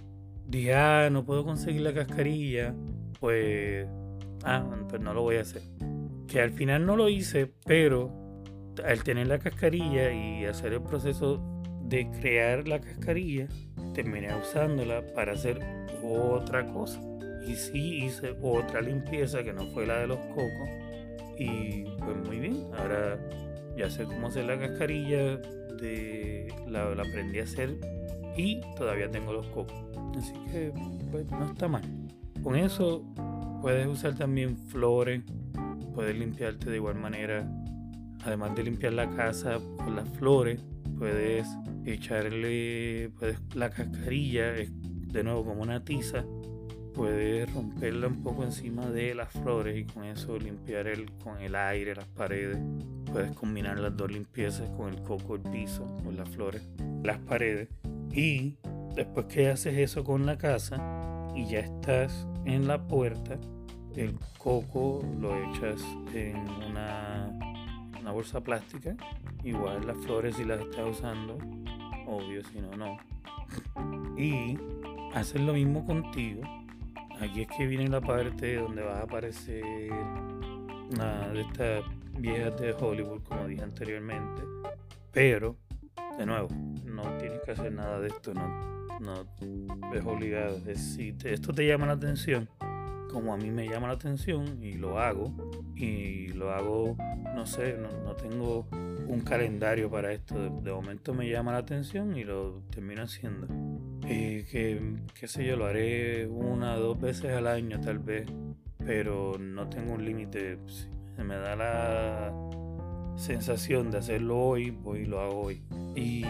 dije, 0.45 0.75
ah, 0.75 1.10
no 1.12 1.25
puedo 1.25 1.43
conseguir 1.43 1.81
la 1.81 1.93
cascarilla, 1.93 2.75
pues, 3.19 3.88
ah, 4.43 4.63
pues 4.88 5.01
no 5.01 5.15
lo 5.15 5.24
voy 5.24 5.38
a 5.38 5.41
hacer. 5.41 5.63
Que 6.27 6.39
al 6.39 6.51
final 6.51 6.86
no 6.86 6.95
lo 6.95 7.10
hice, 7.10 7.51
pero 7.65 8.12
al 8.86 9.03
tener 9.03 9.25
la 9.25 9.39
cascarilla 9.39 10.12
y 10.13 10.45
hacer 10.45 10.74
el 10.74 10.83
proceso 10.83 11.41
de 11.83 12.09
crear 12.21 12.67
la 12.67 12.79
cascarilla, 12.79 13.47
terminé 13.93 14.35
usándola 14.35 15.03
para 15.13 15.33
hacer 15.33 15.59
otra 16.03 16.65
cosa. 16.71 17.01
Y 17.45 17.55
sí 17.55 18.05
hice 18.05 18.35
otra 18.41 18.81
limpieza 18.81 19.43
que 19.43 19.53
no 19.53 19.65
fue 19.67 19.85
la 19.85 19.99
de 19.99 20.07
los 20.07 20.19
cocos. 20.19 20.69
Y 21.37 21.83
pues 21.99 22.17
muy 22.25 22.39
bien, 22.39 22.65
ahora 22.77 23.19
ya 23.77 23.89
sé 23.89 24.05
cómo 24.05 24.27
hacer 24.27 24.45
la 24.45 24.57
cascarilla, 24.57 25.37
de, 25.81 26.53
la, 26.67 26.91
aprendí 26.91 27.39
a 27.39 27.43
hacer 27.43 27.77
y 28.37 28.61
todavía 28.77 29.09
tengo 29.09 29.33
los 29.33 29.47
cocos. 29.47 29.75
Así 30.17 30.33
que 30.51 30.71
pues 31.11 31.29
no 31.31 31.45
está 31.45 31.67
mal. 31.67 31.83
Con 32.41 32.55
eso 32.55 33.03
puedes 33.61 33.87
usar 33.87 34.15
también 34.15 34.57
flores, 34.57 35.23
puedes 35.93 36.17
limpiarte 36.17 36.69
de 36.69 36.77
igual 36.77 36.95
manera. 36.95 37.49
Además 38.25 38.55
de 38.55 38.63
limpiar 38.63 38.93
la 38.93 39.09
casa 39.09 39.59
con 39.77 39.97
las 39.97 40.07
flores, 40.17 40.63
puedes 41.03 41.50
echarle 41.86 43.10
puedes, 43.19 43.38
la 43.55 43.69
cascarilla, 43.69 44.53
de 44.53 45.24
nuevo 45.25 45.43
como 45.43 45.62
una 45.62 45.83
tiza, 45.83 46.24
puedes 46.93 47.53
romperla 47.53 48.07
un 48.07 48.24
poco 48.24 48.45
encima 48.45 48.86
de 48.86 49.13
las 49.13 49.33
flores 49.33 49.77
y 49.77 49.83
con 49.83 50.05
eso 50.05 50.39
limpiar 50.39 50.88
el, 50.88 51.12
con 51.22 51.41
el 51.41 51.55
aire 51.55 51.93
las 51.93 52.07
paredes. 52.07 52.57
Puedes 53.12 53.36
combinar 53.36 53.79
las 53.79 53.98
dos 53.98 54.13
limpiezas 54.13 54.69
con 54.77 54.93
el 54.93 55.01
coco, 55.01 55.36
el 55.36 55.41
piso, 55.41 55.93
con 56.05 56.15
las 56.15 56.29
flores, 56.29 56.65
las 57.03 57.17
paredes. 57.17 57.67
Y 58.13 58.55
después 58.95 59.25
que 59.25 59.50
haces 59.50 59.77
eso 59.77 60.05
con 60.05 60.25
la 60.25 60.38
casa 60.38 60.77
y 61.36 61.48
ya 61.48 61.60
estás 61.60 62.25
en 62.45 62.65
la 62.65 62.88
puerta, 62.88 63.38
el 63.98 64.17
coco 64.38 65.05
lo 65.19 65.36
echas 65.51 65.83
en 66.13 66.38
una, 66.69 67.38
una 68.03 68.12
bolsa 68.12 68.41
plástica. 68.41 68.95
Igual 69.43 69.88
las 69.88 69.98
flores 69.98 70.36
si 70.36 70.43
las 70.43 70.60
estás 70.60 70.86
usando, 70.86 71.38
obvio, 72.05 72.43
si 72.43 72.60
no, 72.60 72.72
no. 72.75 72.98
Y 74.17 74.60
hacer 75.13 75.41
lo 75.41 75.53
mismo 75.53 75.86
contigo. 75.86 76.41
Aquí 77.19 77.41
es 77.41 77.48
que 77.48 77.65
viene 77.65 77.88
la 77.88 78.01
parte 78.01 78.55
donde 78.55 78.83
vas 78.83 78.95
a 78.95 79.03
aparecer 79.03 79.63
una 80.91 81.29
de 81.29 81.41
estas 81.41 81.83
viejas 82.19 82.60
de 82.60 82.74
Hollywood, 82.74 83.24
como 83.24 83.48
dije 83.48 83.63
anteriormente. 83.63 84.43
Pero, 85.12 85.57
de 86.17 86.25
nuevo, 86.25 86.50
no 86.86 87.03
tienes 87.17 87.39
que 87.45 87.51
hacer 87.51 87.72
nada 87.72 88.00
de 88.01 88.10
esto, 88.10 88.33
no, 88.33 89.00
no 89.00 89.93
es 89.93 90.05
obligado. 90.05 90.60
si 90.75 91.15
esto 91.24 91.53
te 91.53 91.65
llama 91.65 91.86
la 91.86 91.93
atención, 91.93 92.50
como 93.12 93.33
a 93.33 93.38
mí 93.38 93.50
me 93.51 93.69
llama 93.69 93.88
la 93.88 93.93
atención 93.93 94.62
y 94.62 94.74
lo 94.74 95.00
hago, 95.00 95.31
y 95.75 96.27
lo 96.29 96.51
hago, 96.51 96.95
no 97.35 97.45
sé, 97.45 97.77
no, 97.77 98.15
tengo 98.15 98.67
un 99.07 99.21
calendario 99.21 99.89
para 99.89 100.11
esto. 100.11 100.35
De, 100.61 100.71
momento 100.71 101.13
me 101.13 101.29
llama 101.29 101.51
la 101.53 101.59
atención 101.59 102.15
y 102.15 102.23
lo 102.23 102.61
termino 102.69 103.03
haciendo. 103.03 103.47
Y 104.07 104.43
que, 104.43 104.95
qué 105.19 105.27
sé 105.27 105.45
yo, 105.45 105.55
lo 105.55 105.65
haré 105.65 106.27
una 106.27 106.75
o 106.75 106.79
dos 106.79 107.01
veces 107.01 107.31
al 107.31 107.47
año 107.47 107.79
tal 107.79 107.99
vez, 107.99 108.27
pero 108.85 109.37
no 109.39 109.67
tengo 109.69 109.93
un 109.93 110.05
límite. 110.05 110.57
Si 110.67 111.23
me 111.23 111.35
da 111.35 111.55
la, 111.55 112.33
sensación 113.15 113.91
de 113.91 113.99
hacerlo 113.99 114.39
hoy, 114.39 114.71
voy 114.71 115.01
y 115.01 115.05
lo 115.05 115.19
hago 115.19 115.41
hoy. 115.41 115.61
Y 115.95 116.23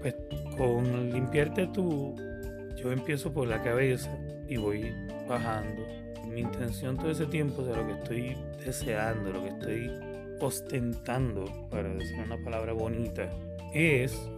pues 0.00 0.14
con 0.56 1.10
limpiarte 1.12 1.66
tú, 1.68 2.14
yo 2.76 2.92
empiezo 2.92 3.32
por 3.32 3.48
la 3.48 3.62
cabeza 3.62 4.10
y 4.48 4.56
voy 4.56 4.92
bajando. 5.28 5.82
Mi 6.36 6.42
intención 6.42 6.98
todo 6.98 7.10
ese 7.10 7.24
tiempo, 7.24 7.62
o 7.62 7.64
sea, 7.64 7.74
lo 7.78 7.86
que 7.86 7.94
estoy 7.94 8.36
deseando, 8.62 9.32
lo 9.32 9.42
que 9.42 9.48
estoy 9.48 9.90
ostentando, 10.38 11.46
para 11.70 11.88
decir 11.94 12.18
una 12.22 12.36
palabra 12.44 12.74
bonita, 12.74 13.30
es, 13.72 14.28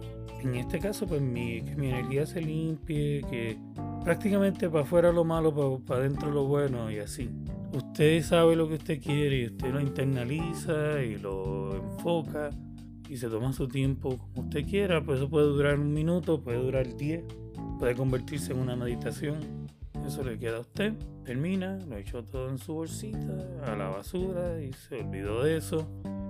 en 0.41 0.55
este 0.55 0.79
caso, 0.79 1.05
pues 1.05 1.21
mi, 1.21 1.61
que 1.61 1.75
mi 1.75 1.89
energía 1.89 2.25
se 2.25 2.39
limpie, 2.39 3.21
que 3.29 3.57
prácticamente 4.05 4.69
para 4.69 4.85
afuera 4.85 5.11
lo 5.11 5.25
malo, 5.25 5.53
para, 5.53 5.85
para 5.85 5.99
adentro 5.99 6.31
lo 6.31 6.45
bueno 6.45 6.89
y 6.89 6.99
así. 6.99 7.29
Usted 7.73 8.23
sabe 8.23 8.55
lo 8.55 8.69
que 8.69 8.75
usted 8.75 9.01
quiere 9.01 9.39
y 9.39 9.45
usted 9.47 9.73
lo 9.73 9.81
internaliza 9.81 11.03
y 11.03 11.17
lo 11.17 11.75
enfoca 11.75 12.49
y 13.09 13.17
se 13.17 13.27
toma 13.27 13.51
su 13.51 13.67
tiempo 13.67 14.17
como 14.17 14.47
usted 14.47 14.65
quiera, 14.65 15.03
pues 15.03 15.17
eso 15.17 15.29
puede 15.29 15.47
durar 15.47 15.77
un 15.77 15.91
minuto, 15.91 16.39
puede 16.41 16.59
durar 16.59 16.95
10, 16.95 17.25
puede 17.77 17.93
convertirse 17.93 18.53
en 18.53 18.59
una 18.59 18.77
meditación. 18.77 19.58
Eso 20.09 20.23
le 20.23 20.39
queda 20.39 20.57
a 20.57 20.61
usted, 20.61 20.93
termina, 21.23 21.77
lo 21.87 21.95
echó 21.95 22.23
todo 22.23 22.49
en 22.49 22.57
su 22.57 22.73
bolsita, 22.73 23.29
a 23.63 23.75
la 23.75 23.89
basura 23.89 24.59
y 24.59 24.73
se 24.73 24.95
olvidó 24.95 25.43
de 25.43 25.57
eso. 25.57 25.87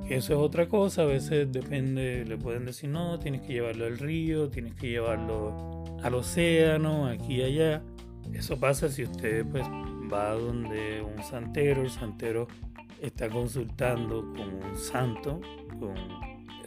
Eso 0.09 0.33
es 0.33 0.38
otra 0.38 0.67
cosa, 0.67 1.03
a 1.03 1.05
veces 1.05 1.50
depende, 1.50 2.25
le 2.25 2.36
pueden 2.36 2.65
decir 2.65 2.89
no, 2.89 3.17
tienes 3.19 3.39
que 3.39 3.53
llevarlo 3.53 3.86
al 3.86 3.98
río, 3.98 4.50
tienes 4.50 4.75
que 4.75 4.89
llevarlo 4.89 5.86
al 6.03 6.13
océano, 6.13 7.05
aquí 7.05 7.36
y 7.36 7.43
allá. 7.43 7.81
Eso 8.33 8.59
pasa 8.59 8.89
si 8.89 9.03
usted 9.03 9.45
pues 9.45 9.63
va 9.63 10.33
donde 10.33 11.01
un 11.01 11.24
santero, 11.24 11.81
el 11.81 11.89
santero 11.89 12.50
está 13.01 13.29
consultando 13.29 14.24
con 14.33 14.55
un 14.55 14.75
santo 14.75 15.39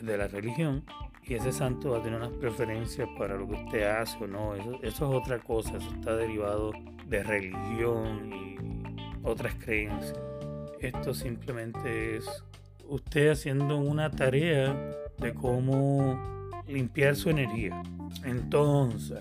de 0.00 0.16
la 0.16 0.28
religión 0.28 0.83
y 1.25 1.35
ese 1.35 1.52
santo 1.52 1.91
va 1.91 1.99
a 1.99 2.02
tener 2.02 2.19
unas 2.19 2.33
preferencias 2.33 3.09
para 3.17 3.37
lo 3.37 3.47
que 3.47 3.55
usted 3.55 3.83
hace 3.85 4.23
o 4.23 4.26
no. 4.26 4.55
Eso, 4.55 4.79
eso 4.83 5.11
es 5.11 5.23
otra 5.23 5.38
cosa, 5.38 5.76
eso 5.76 5.91
está 5.95 6.17
derivado 6.17 6.73
de 7.07 7.23
religión 7.23 8.33
y 8.33 8.57
otras 9.23 9.55
creencias. 9.55 10.19
Esto 10.81 11.14
simplemente 11.14 12.17
es 12.17 12.45
usted 12.88 13.31
haciendo 13.31 13.79
una 13.79 14.11
tarea 14.11 14.75
de 15.19 15.33
cómo 15.33 16.50
limpiar 16.67 17.14
su 17.14 17.31
energía. 17.31 17.81
Entonces, 18.25 19.19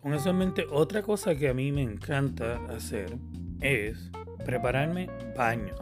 con 0.00 0.14
eso 0.14 0.30
en 0.30 0.38
mente, 0.38 0.66
otra 0.70 1.02
cosa 1.02 1.36
que 1.36 1.48
a 1.48 1.54
mí 1.54 1.70
me 1.70 1.82
encanta 1.82 2.56
hacer 2.66 3.16
es 3.60 4.10
prepararme 4.44 5.08
baños. 5.36 5.80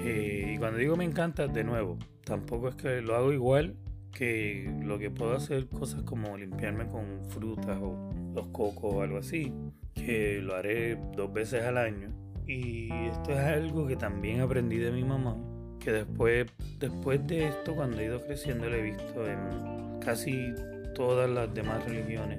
Eh, 0.00 0.52
y 0.54 0.58
cuando 0.58 0.78
digo 0.78 0.96
me 0.96 1.04
encanta, 1.04 1.46
de 1.48 1.64
nuevo, 1.64 1.98
tampoco 2.24 2.68
es 2.68 2.74
que 2.74 3.00
lo 3.00 3.16
hago 3.16 3.32
igual 3.32 3.74
que 4.16 4.72
lo 4.82 4.98
que 4.98 5.10
puedo 5.10 5.34
hacer 5.34 5.68
cosas 5.68 6.02
como 6.02 6.36
limpiarme 6.38 6.86
con 6.86 7.22
frutas 7.28 7.78
o 7.82 8.10
los 8.34 8.46
cocos 8.48 8.94
o 8.94 9.02
algo 9.02 9.18
así, 9.18 9.52
que 9.94 10.40
lo 10.40 10.54
haré 10.54 10.96
dos 11.14 11.32
veces 11.32 11.64
al 11.64 11.76
año. 11.76 12.08
Y 12.46 12.90
esto 12.92 13.32
es 13.32 13.38
algo 13.38 13.86
que 13.86 13.96
también 13.96 14.40
aprendí 14.40 14.78
de 14.78 14.90
mi 14.90 15.04
mamá, 15.04 15.36
que 15.80 15.92
después, 15.92 16.46
después 16.78 17.26
de 17.26 17.48
esto, 17.48 17.74
cuando 17.74 18.00
he 18.00 18.06
ido 18.06 18.24
creciendo, 18.24 18.70
lo 18.70 18.76
he 18.76 18.82
visto 18.82 19.26
en 19.26 20.00
casi 20.00 20.54
todas 20.94 21.28
las 21.28 21.52
demás 21.52 21.84
religiones 21.84 22.38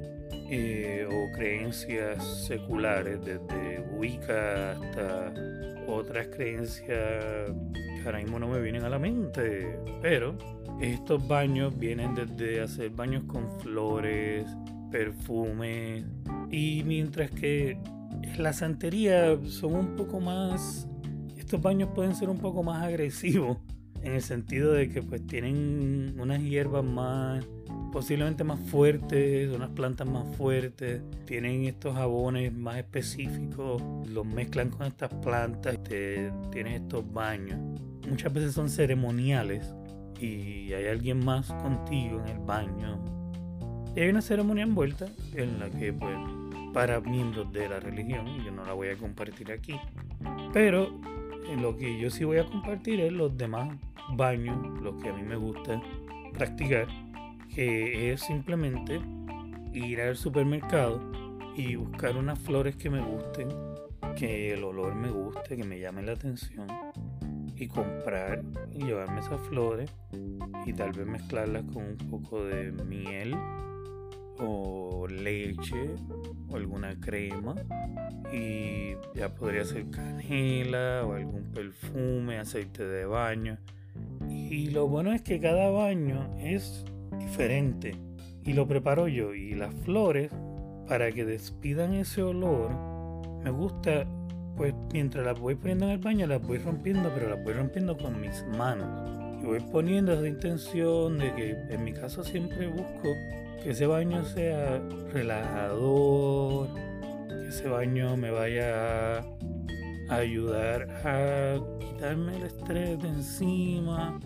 eh, 0.50 1.08
o 1.08 1.38
creencias 1.38 2.48
seculares, 2.48 3.20
desde 3.24 3.82
Wicca 3.98 4.72
hasta 4.72 5.34
otras 5.88 6.28
creencias 6.28 6.88
que 6.88 8.02
ahora 8.06 8.20
mismo 8.20 8.40
no 8.40 8.48
me 8.48 8.62
vienen 8.62 8.84
a 8.84 8.90
la 8.90 8.98
mente, 8.98 9.78
pero 10.02 10.38
estos 10.80 11.28
baños 11.28 11.78
vienen 11.78 12.14
desde 12.16 12.62
hacer 12.62 12.92
baños 12.92 13.24
con 13.24 13.50
flores, 13.60 14.46
perfumes, 14.92 16.06
y 16.52 16.84
mientras 16.86 17.32
que 17.32 17.78
la 18.38 18.54
santería 18.54 19.38
son 19.46 19.76
un 19.76 19.96
poco 19.96 20.20
más, 20.20 20.88
estos 21.36 21.62
baños 21.62 21.90
pueden 21.96 22.16
ser 22.16 22.30
un 22.30 22.38
poco 22.38 22.64
más 22.64 22.84
agresivos, 22.84 23.58
en 24.02 24.14
el 24.14 24.22
sentido 24.22 24.72
de 24.74 24.90
que 24.90 25.02
pues 25.02 25.26
tienen 25.26 26.16
unas 26.20 26.42
hierbas 26.42 26.84
más 26.84 27.46
posiblemente 27.92 28.44
más 28.44 28.60
fuertes, 28.60 29.50
unas 29.50 29.70
plantas 29.72 30.08
más 30.08 30.28
fuertes, 30.36 31.02
tienen 31.26 31.66
estos 31.66 31.96
jabones 31.96 32.54
más 32.54 32.78
específicos, 32.78 33.82
los 34.08 34.26
mezclan 34.26 34.70
con 34.70 34.86
estas 34.86 35.14
plantas, 35.16 35.82
te, 35.84 36.32
tienen 36.52 36.74
estos 36.74 37.12
baños. 37.12 37.60
Muchas 38.08 38.32
veces 38.32 38.54
son 38.54 38.70
ceremoniales 38.70 39.74
y 40.20 40.74
hay 40.74 40.88
alguien 40.88 41.24
más 41.24 41.52
contigo 41.54 42.20
en 42.20 42.28
el 42.28 42.40
baño. 42.40 43.04
Y 43.96 44.02
hay 44.02 44.10
una 44.10 44.22
ceremonia 44.22 44.64
envuelta 44.64 45.08
en 45.34 45.60
la 45.60 45.70
que 45.70 45.94
pues 45.94 46.16
para 46.74 47.00
miembros 47.00 47.52
de 47.52 47.68
la 47.70 47.80
religión, 47.80 48.26
yo 48.44 48.52
no 48.52 48.64
la 48.64 48.74
voy 48.74 48.90
a 48.90 48.98
compartir 48.98 49.52
aquí, 49.52 49.80
pero 50.54 51.00
lo 51.60 51.78
que 51.78 52.00
yo 52.00 52.10
sí 52.10 52.24
voy 52.24 52.38
a 52.38 52.46
compartir 52.46 53.00
es 53.00 53.12
los 53.12 53.36
demás 53.38 53.76
baños, 54.16 54.58
los 54.82 55.02
que 55.02 55.10
a 55.10 55.14
mí 55.14 55.24
me 55.24 55.36
gusta 55.36 55.82
practicar 56.34 56.88
que 57.54 58.12
es 58.12 58.22
simplemente 58.22 59.02
ir 59.74 60.02
al 60.02 60.16
supermercado 60.16 61.02
y 61.56 61.76
buscar 61.76 62.16
unas 62.16 62.38
flores 62.38 62.76
que 62.76 62.90
me 62.90 63.02
gusten, 63.02 63.50
que 64.16 64.54
el 64.54 64.64
olor 64.64 64.94
me 64.94 65.10
guste, 65.10 65.58
que 65.58 65.64
me 65.64 65.80
llame 65.80 66.04
la 66.04 66.12
atención 66.12 66.68
y 67.60 67.68
comprar 67.68 68.44
y 68.72 68.86
llevarme 68.86 69.20
esas 69.20 69.42
flores 69.48 69.92
y 70.66 70.74
tal 70.74 70.92
vez 70.92 71.08
mezclarlas 71.08 71.64
con 71.74 71.84
un 71.84 71.98
poco 72.10 72.44
de 72.46 72.72
miel 72.72 73.36
o 74.40 75.08
leche 75.08 75.96
o 76.50 76.56
alguna 76.56 77.00
crema 77.00 77.56
y 78.32 78.96
ya 79.16 79.34
podría 79.34 79.66
ser 79.66 79.90
canela 79.90 81.04
o 81.06 81.14
algún 81.14 81.52
perfume, 81.52 82.38
aceite 82.38 82.86
de 82.86 83.06
baño. 83.06 83.58
Y 84.30 84.70
lo 84.70 84.88
bueno 84.88 85.14
es 85.14 85.22
que 85.22 85.40
cada 85.40 85.70
baño 85.72 86.36
es 86.40 86.86
diferente 87.18 87.96
y 88.44 88.54
lo 88.54 88.68
preparo 88.68 89.08
yo 89.08 89.34
y 89.34 89.56
las 89.56 89.74
flores 89.74 90.32
para 90.88 91.12
que 91.12 91.26
despidan 91.26 91.94
ese 91.94 92.22
olor 92.22 92.72
me 93.44 93.52
gusta 93.52 94.06
pues 94.58 94.74
mientras 94.92 95.26
las 95.26 95.40
voy 95.40 95.56
poniendo 95.56 95.86
en 95.86 95.92
el 95.92 95.98
baño 96.00 96.28
las 96.28 96.42
voy 96.42 96.58
rompiendo 96.58 97.12
pero 97.14 97.30
las 97.30 97.44
voy 97.44 97.54
rompiendo 97.54 97.96
con 97.96 98.20
mis 98.20 98.44
manos 98.58 99.10
y 99.42 99.46
voy 99.46 99.60
poniendo 99.60 100.14
esa 100.14 100.28
intención 100.28 101.20
de 101.20 101.34
que 101.36 101.52
en 101.70 101.84
mi 101.84 101.94
caso 101.94 102.24
siempre 102.24 102.68
busco 102.68 103.10
que 103.64 103.70
ese 103.70 103.86
baño 103.86 104.26
sea 104.26 104.82
relajador 105.14 106.68
que 107.30 107.48
ese 107.48 107.70
baño 107.70 108.18
me 108.18 108.32
vaya 108.32 109.20
a 109.20 109.26
ayudar 110.10 110.90
a 111.06 111.60
quitarme 111.80 112.38
el 112.38 112.44
estrés 112.44 113.02
de 113.02 113.08
encima 113.08 114.20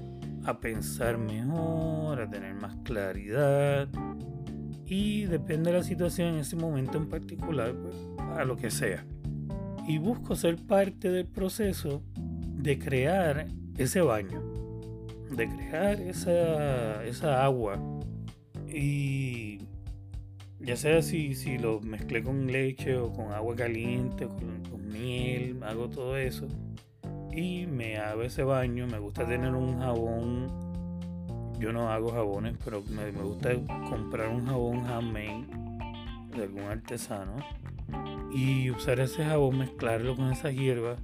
a 0.45 0.59
pensar 0.59 1.17
mejor, 1.17 2.21
a 2.21 2.29
tener 2.29 2.55
más 2.55 2.75
claridad 2.83 3.87
y 4.85 5.25
depende 5.25 5.71
de 5.71 5.77
la 5.77 5.83
situación 5.83 6.33
en 6.33 6.39
ese 6.39 6.57
momento 6.57 6.97
en 6.97 7.07
particular, 7.07 7.73
pues, 7.73 7.95
a 8.37 8.43
lo 8.43 8.57
que 8.57 8.69
sea. 8.69 9.05
Y 9.87 9.97
busco 9.97 10.35
ser 10.35 10.57
parte 10.57 11.09
del 11.09 11.25
proceso 11.25 12.03
de 12.15 12.77
crear 12.77 13.47
ese 13.77 14.01
baño, 14.01 14.41
de 15.35 15.47
crear 15.49 15.99
esa, 15.99 17.03
esa 17.03 17.43
agua. 17.43 17.79
Y 18.67 19.59
ya 20.59 20.77
sea 20.77 21.01
si, 21.01 21.33
si 21.33 21.57
lo 21.57 21.81
mezclé 21.81 22.23
con 22.23 22.47
leche 22.47 22.95
o 22.97 23.11
con 23.11 23.31
agua 23.31 23.55
caliente, 23.55 24.27
con, 24.27 24.87
miel, 24.87 25.63
hago 25.63 25.89
todo 25.89 26.17
eso 26.17 26.47
y 27.31 27.65
me 27.65 27.97
hago 27.97 28.23
ese 28.23 28.43
baño. 28.43 28.87
Me 28.87 28.99
gusta 28.99 29.25
tener 29.25 29.53
un 29.53 29.79
jabón. 29.79 30.47
Yo 31.59 31.71
no 31.71 31.89
hago 31.89 32.11
jabones, 32.11 32.57
pero 32.63 32.83
me, 32.89 33.11
gusta 33.11 33.51
comprar 33.89 34.29
un 34.29 34.45
jabón 34.45 34.85
handmade 34.85 35.45
de 36.35 36.43
algún 36.43 36.63
artesano 36.63 37.35
y 38.33 38.71
usar 38.71 38.99
ese 38.99 39.25
jabón, 39.25 39.57
mezclarlo 39.57 40.15
con 40.15 40.31
esas 40.31 40.53
hierbas 40.53 40.99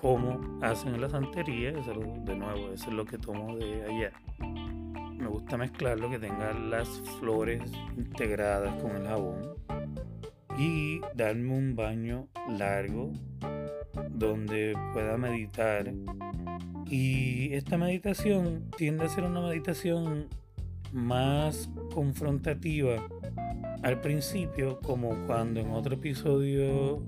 como 0.00 0.58
hacen 0.62 0.94
en 0.94 1.00
la 1.02 1.10
santería. 1.10 1.70
Eso, 1.70 1.92
de 1.92 2.34
nuevo, 2.34 2.72
eso 2.72 2.88
es 2.88 2.94
lo 2.94 3.04
que 3.04 3.18
tomo 3.18 3.56
de 3.56 3.84
allá. 3.84 4.12
Me 5.18 5.26
gusta 5.26 5.58
mezclarlo, 5.58 6.08
que 6.08 6.18
tenga 6.18 6.52
las 6.54 6.88
flores 7.18 7.62
integradas 7.96 8.80
con 8.82 8.96
el 8.96 9.06
jabón 9.06 9.60
y 10.58 11.00
darme 11.14 11.54
un 11.54 11.76
baño 11.76 12.28
largo 12.48 13.12
donde 14.10 14.74
pueda 14.92 15.18
meditar. 15.18 15.92
Y 16.86 17.52
esta 17.54 17.76
meditación 17.76 18.70
tiende 18.76 19.04
a 19.04 19.08
ser 19.08 19.24
una 19.24 19.40
meditación 19.40 20.28
más 20.92 21.70
confrontativa 21.94 23.06
al 23.82 24.00
principio, 24.00 24.78
como 24.80 25.26
cuando 25.26 25.60
en 25.60 25.70
otro 25.70 25.94
episodio, 25.94 27.02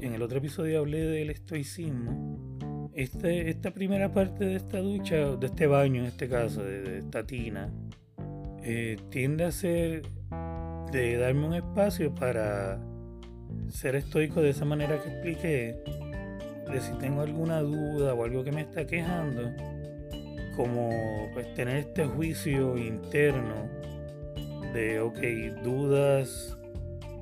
en 0.00 0.14
el 0.14 0.22
otro 0.22 0.38
episodio 0.38 0.80
hablé 0.80 1.00
del 1.00 1.30
estoicismo, 1.30 2.90
este, 2.94 3.50
esta 3.50 3.70
primera 3.70 4.12
parte 4.12 4.44
de 4.44 4.56
esta 4.56 4.78
ducha, 4.78 5.36
de 5.36 5.46
este 5.46 5.66
baño 5.66 6.00
en 6.00 6.06
este 6.06 6.28
caso, 6.28 6.62
de, 6.62 6.98
esta 6.98 7.26
tina, 7.26 7.70
eh, 8.62 8.96
tiende 9.10 9.44
a 9.44 9.52
ser 9.52 10.02
de 10.90 11.16
darme 11.16 11.46
un 11.46 11.54
espacio 11.54 12.14
para 12.14 12.80
ser 13.68 13.94
estoico 13.94 14.40
de 14.40 14.50
esa 14.50 14.64
manera 14.64 15.00
que 15.02 15.10
expliqué, 15.10 15.76
de 16.70 16.80
si 16.80 16.92
tengo 16.98 17.20
alguna 17.20 17.60
duda 17.60 18.14
o 18.14 18.24
algo 18.24 18.42
que 18.42 18.52
me 18.52 18.62
está 18.62 18.86
quejando, 18.86 19.52
como 20.56 20.90
pues 21.34 21.52
tener 21.54 21.76
este 21.76 22.06
juicio 22.06 22.76
interno 22.76 23.79
de, 24.72 25.00
ok, 25.00 25.18
dudas 25.62 26.56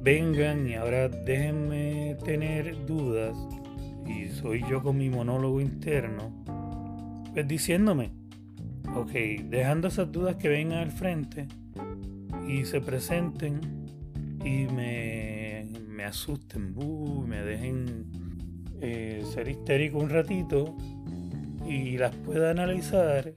vengan 0.00 0.68
y 0.68 0.74
ahora 0.74 1.08
déjenme 1.08 2.16
tener 2.24 2.86
dudas 2.86 3.36
y 4.06 4.28
soy 4.28 4.64
yo 4.68 4.82
con 4.82 4.96
mi 4.96 5.10
monólogo 5.10 5.60
interno, 5.60 6.32
pues 7.32 7.46
diciéndome, 7.46 8.12
ok, 8.94 9.12
dejando 9.44 9.88
esas 9.88 10.10
dudas 10.10 10.36
que 10.36 10.48
vengan 10.48 10.78
al 10.78 10.90
frente 10.90 11.46
y 12.46 12.64
se 12.64 12.80
presenten 12.80 13.60
y 14.44 14.66
me, 14.72 15.66
me 15.86 16.04
asusten, 16.04 16.74
me 17.26 17.42
dejen 17.42 18.06
eh, 18.80 19.24
ser 19.34 19.48
histérico 19.48 19.98
un 19.98 20.08
ratito 20.08 20.76
y 21.66 21.98
las 21.98 22.14
pueda 22.14 22.50
analizar 22.50 23.34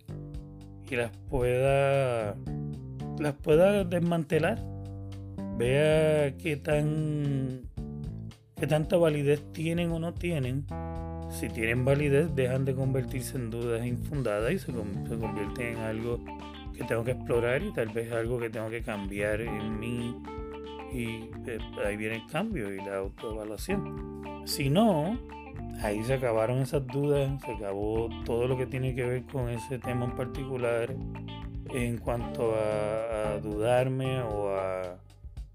y 0.90 0.96
las 0.96 1.12
pueda 1.30 2.36
las 3.22 3.36
pueda 3.36 3.84
desmantelar 3.84 4.60
vea 5.58 6.36
qué 6.38 6.58
tan 6.58 7.62
qué 8.56 8.68
tanta 8.68 8.98
validez 8.98 9.44
tienen 9.54 9.92
o 9.92 10.00
no 10.00 10.14
tienen. 10.14 10.66
Si 11.30 11.50
tienen 11.50 11.86
validez, 11.86 12.36
dejan 12.36 12.66
de 12.66 12.76
convertirse 12.76 13.38
en 13.38 13.50
dudas 13.50 13.86
infundadas 13.86 14.52
y 14.52 14.60
se, 14.60 14.72
convierten 14.72 15.78
en 15.78 15.78
algo 15.78 16.20
que 16.76 16.84
tengo 16.84 17.04
que 17.04 17.12
explorar 17.12 17.64
y 17.64 17.72
tal 17.74 17.90
vez 17.90 18.12
algo 18.12 18.38
que 18.40 18.50
tengo 18.50 18.70
que 18.70 18.82
cambiar 18.82 19.42
en 19.42 19.80
mí. 19.80 20.16
Y 20.94 21.30
eh, 21.48 21.58
ahí 21.86 21.96
viene 21.96 22.16
el 22.18 22.28
cambio 22.28 22.74
y 22.74 22.78
la 22.78 22.98
autoevaluación. 22.98 24.44
Si 24.46 24.70
no, 24.70 25.18
ahí 25.82 26.04
se 26.04 26.16
acabaron 26.16 26.60
esas 26.60 26.86
dudas, 26.86 27.42
se 27.46 27.52
acabó 27.54 28.10
todo 28.26 28.48
lo 28.48 28.58
que 28.58 28.66
tiene 28.66 28.94
que 28.94 29.06
ver 29.06 29.24
con 29.24 29.50
ese 29.50 29.80
tema 29.80 30.06
en 30.06 30.16
particular 30.16 30.94
en 31.70 31.98
cuanto 31.98 32.54
a 32.56 33.40
dudarme 33.40 34.22
o 34.22 34.56
a 34.56 34.98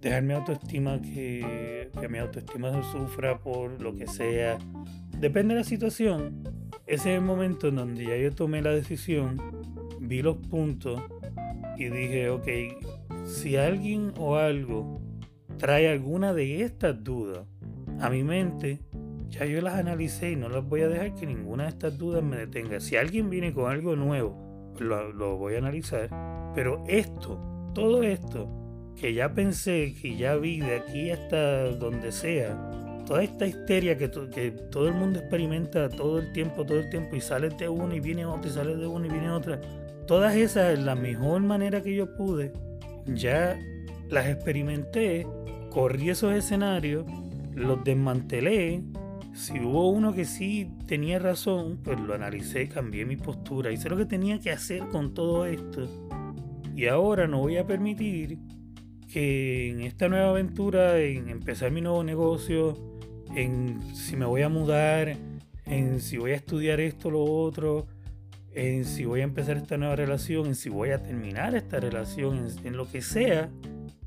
dejar 0.00 0.22
mi 0.22 0.34
autoestima 0.34 1.00
que, 1.00 1.90
que 1.98 2.08
mi 2.08 2.18
autoestima 2.18 2.70
se 2.72 2.90
sufra 2.92 3.38
por 3.38 3.80
lo 3.80 3.94
que 3.94 4.06
sea. 4.06 4.58
Depende 5.18 5.54
de 5.54 5.60
la 5.60 5.64
situación. 5.64 6.44
Ese 6.86 7.12
es 7.12 7.18
el 7.18 7.22
momento 7.22 7.68
en 7.68 7.76
donde 7.76 8.04
ya 8.04 8.16
yo 8.16 8.32
tomé 8.32 8.62
la 8.62 8.70
decisión, 8.70 9.40
vi 10.00 10.22
los 10.22 10.36
puntos 10.36 11.02
y 11.76 11.86
dije, 11.86 12.30
ok, 12.30 12.46
si 13.24 13.56
alguien 13.56 14.12
o 14.18 14.36
algo 14.36 15.00
trae 15.58 15.88
alguna 15.90 16.32
de 16.32 16.62
estas 16.62 17.02
dudas 17.02 17.44
a 18.00 18.10
mi 18.10 18.22
mente, 18.22 18.80
ya 19.28 19.44
yo 19.46 19.60
las 19.60 19.74
analicé 19.74 20.32
y 20.32 20.36
no 20.36 20.48
las 20.48 20.64
voy 20.64 20.82
a 20.82 20.88
dejar 20.88 21.14
que 21.14 21.26
ninguna 21.26 21.64
de 21.64 21.70
estas 21.70 21.98
dudas 21.98 22.22
me 22.22 22.36
detenga. 22.36 22.78
Si 22.80 22.96
alguien 22.96 23.30
viene 23.30 23.52
con 23.52 23.70
algo 23.70 23.96
nuevo, 23.96 24.45
lo, 24.84 25.36
voy 25.36 25.54
a 25.54 25.58
analizar. 25.58 26.08
Pero 26.54 26.84
esto, 26.86 27.38
todo 27.74 28.02
esto, 28.02 28.48
que 28.98 29.14
ya 29.14 29.32
pensé, 29.32 29.94
que 30.00 30.16
ya 30.16 30.36
vi 30.36 30.60
de 30.60 30.76
aquí 30.76 31.10
hasta 31.10 31.70
donde 31.72 32.12
sea, 32.12 32.56
toda 33.06 33.22
esta 33.22 33.46
histeria 33.46 33.96
que, 33.96 34.08
todo 34.08 34.88
el 34.88 34.94
mundo 34.94 35.20
experimenta 35.20 35.88
todo 35.88 36.18
el 36.18 36.32
tiempo, 36.32 36.64
todo 36.64 36.78
el 36.78 36.90
tiempo, 36.90 37.16
y 37.16 37.20
sale 37.20 37.50
de 37.50 37.68
una 37.68 37.94
y 37.96 38.00
viene 38.00 38.26
otra, 38.26 38.50
y 38.50 38.52
sale 38.52 38.76
de 38.76 38.86
una 38.86 39.06
y 39.06 39.10
viene 39.10 39.30
otra, 39.30 39.60
todas 40.06 40.34
esas, 40.34 40.78
la 40.78 40.94
mejor 40.94 41.42
manera 41.42 41.82
que 41.82 41.94
yo 41.94 42.16
pude, 42.16 42.52
ya 43.06 43.58
las 44.08 44.26
experimenté, 44.26 45.26
corrí 45.70 46.10
esos 46.10 46.34
escenarios, 46.34 47.04
los 47.54 47.82
desmantelé. 47.84 48.82
Si 49.36 49.60
hubo 49.60 49.90
uno 49.90 50.14
que 50.14 50.24
sí 50.24 50.70
tenía 50.86 51.18
razón, 51.18 51.78
pues 51.84 52.00
lo 52.00 52.14
analicé, 52.14 52.70
cambié 52.70 53.04
mi 53.04 53.16
postura, 53.16 53.70
hice 53.70 53.90
lo 53.90 53.96
que 53.98 54.06
tenía 54.06 54.40
que 54.40 54.50
hacer 54.50 54.88
con 54.88 55.12
todo 55.12 55.44
esto. 55.44 55.86
Y 56.74 56.86
ahora 56.86 57.28
no 57.28 57.40
voy 57.40 57.58
a 57.58 57.66
permitir 57.66 58.38
que 59.12 59.70
en 59.70 59.82
esta 59.82 60.08
nueva 60.08 60.30
aventura, 60.30 60.98
en 60.98 61.28
empezar 61.28 61.70
mi 61.70 61.82
nuevo 61.82 62.02
negocio, 62.02 62.98
en 63.36 63.78
si 63.94 64.16
me 64.16 64.24
voy 64.24 64.40
a 64.40 64.48
mudar, 64.48 65.18
en 65.66 66.00
si 66.00 66.16
voy 66.16 66.30
a 66.30 66.36
estudiar 66.36 66.80
esto 66.80 67.10
lo 67.10 67.22
otro, 67.22 67.86
en 68.52 68.86
si 68.86 69.04
voy 69.04 69.20
a 69.20 69.24
empezar 69.24 69.58
esta 69.58 69.76
nueva 69.76 69.96
relación, 69.96 70.46
en 70.46 70.54
si 70.54 70.70
voy 70.70 70.90
a 70.90 71.02
terminar 71.02 71.54
esta 71.54 71.78
relación, 71.78 72.48
en, 72.64 72.74
lo 72.74 72.90
que 72.90 73.02
sea, 73.02 73.50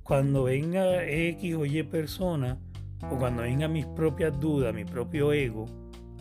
cuando 0.02 0.46
venga 0.46 1.06
X 1.06 1.54
o 1.54 1.68
Y 1.68 1.84
persona, 1.84 2.58
o 3.04 3.18
cuando 3.18 3.44
venga 3.44 3.68
mis 3.68 3.86
propias 3.86 4.40
dudas, 4.40 4.74
mi 4.74 4.86
propio 4.86 5.32
ego, 5.34 5.66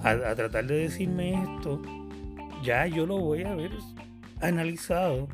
a, 0.03 0.11
a 0.11 0.35
tratar 0.35 0.67
de 0.67 0.77
decirme 0.77 1.35
esto, 1.35 1.83
ya 2.63 2.87
yo 2.87 3.07
lo 3.07 3.19
voy 3.19 3.43
a 3.43 3.55
ver 3.55 3.73
analizado 4.41 5.29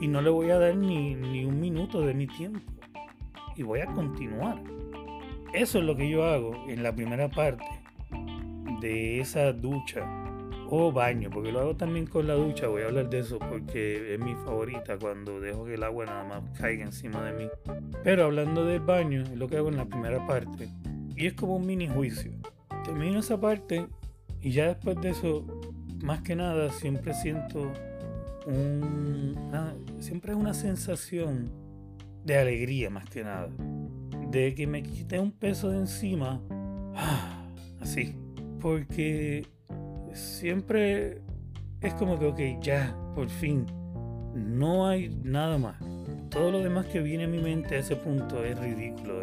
y 0.00 0.08
no 0.08 0.20
le 0.20 0.30
voy 0.30 0.50
a 0.50 0.58
dar 0.58 0.76
ni, 0.76 1.14
ni 1.14 1.44
un 1.44 1.60
minuto 1.60 2.00
de 2.00 2.14
mi 2.14 2.26
tiempo 2.26 2.60
y 3.56 3.62
voy 3.62 3.80
a 3.80 3.86
continuar. 3.86 4.60
Eso 5.52 5.78
es 5.78 5.84
lo 5.84 5.94
que 5.94 6.08
yo 6.08 6.24
hago 6.24 6.52
en 6.68 6.82
la 6.82 6.94
primera 6.94 7.28
parte 7.28 7.64
de 8.80 9.20
esa 9.20 9.52
ducha 9.52 10.04
o 10.70 10.92
baño, 10.92 11.30
porque 11.30 11.52
lo 11.52 11.60
hago 11.60 11.76
también 11.76 12.06
con 12.06 12.26
la 12.26 12.34
ducha, 12.34 12.68
voy 12.68 12.82
a 12.82 12.86
hablar 12.86 13.10
de 13.10 13.20
eso 13.20 13.38
porque 13.38 14.14
es 14.14 14.20
mi 14.20 14.34
favorita 14.34 14.98
cuando 14.98 15.40
dejo 15.40 15.64
que 15.64 15.74
el 15.74 15.82
agua 15.82 16.06
nada 16.06 16.24
más 16.24 16.58
caiga 16.58 16.84
encima 16.84 17.22
de 17.24 17.32
mí. 17.32 17.48
Pero 18.02 18.24
hablando 18.24 18.64
del 18.64 18.80
baño, 18.80 19.22
es 19.22 19.36
lo 19.36 19.48
que 19.48 19.56
hago 19.56 19.68
en 19.68 19.76
la 19.76 19.84
primera 19.84 20.26
parte 20.26 20.68
y 21.16 21.26
es 21.26 21.34
como 21.34 21.56
un 21.56 21.66
mini 21.66 21.88
juicio. 21.88 22.32
Termino 22.84 23.20
esa 23.20 23.40
parte 23.40 23.86
y 24.40 24.50
ya 24.50 24.68
después 24.68 25.00
de 25.00 25.10
eso, 25.10 25.44
más 26.02 26.22
que 26.22 26.36
nada, 26.36 26.70
siempre 26.70 27.14
siento 27.14 27.72
un... 28.46 29.34
siempre 30.00 30.32
es 30.32 30.38
una 30.38 30.54
sensación 30.54 31.50
de 32.24 32.36
alegría 32.38 32.90
más 32.90 33.08
que 33.08 33.24
nada. 33.24 33.48
De 34.30 34.54
que 34.54 34.66
me 34.66 34.82
quité 34.82 35.18
un 35.18 35.32
peso 35.32 35.70
de 35.70 35.78
encima. 35.78 36.40
Así. 37.80 38.16
Porque 38.60 39.46
siempre 40.14 41.20
es 41.80 41.94
como 41.94 42.18
que, 42.18 42.26
ok, 42.26 42.62
ya, 42.62 42.96
por 43.14 43.28
fin. 43.28 43.66
No 44.34 44.86
hay 44.88 45.10
nada 45.22 45.58
más. 45.58 45.76
Todo 46.30 46.50
lo 46.50 46.60
demás 46.60 46.86
que 46.86 47.00
viene 47.00 47.24
a 47.24 47.28
mi 47.28 47.38
mente 47.38 47.76
a 47.76 47.78
ese 47.78 47.96
punto 47.96 48.44
es 48.44 48.58
ridículo. 48.58 49.22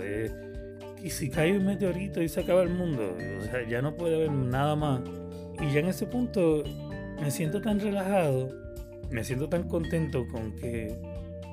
y 1.04 1.10
si 1.10 1.30
cae 1.30 1.58
un 1.58 1.66
meteorito 1.66 2.22
y 2.22 2.30
se 2.30 2.42
acaba 2.42 2.62
el 2.62 2.70
mundo, 2.70 3.18
o 3.40 3.42
sea, 3.44 3.68
ya 3.68 3.82
no 3.82 3.96
puede 3.96 4.16
haber 4.16 4.32
nada 4.32 4.76
más. 4.76 5.02
Y 5.60 5.74
ya 5.74 5.80
en 5.80 5.88
ese 5.88 6.06
punto 6.06 6.64
me 7.20 7.32
siento 7.32 7.62
tan 7.62 7.80
relajado, 7.80 8.50
me 9.10 9.24
siento 9.24 9.50
tan 9.50 9.68
contento 9.68 10.26
con 10.28 10.56
que 10.56 10.96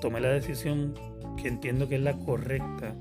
tomé 0.00 0.20
la 0.20 0.28
decisión 0.28 0.94
que 1.40 1.48
entiendo 1.48 1.88
que 1.88 1.96
es 1.96 2.02
la 2.02 2.16
correcta, 2.18 2.94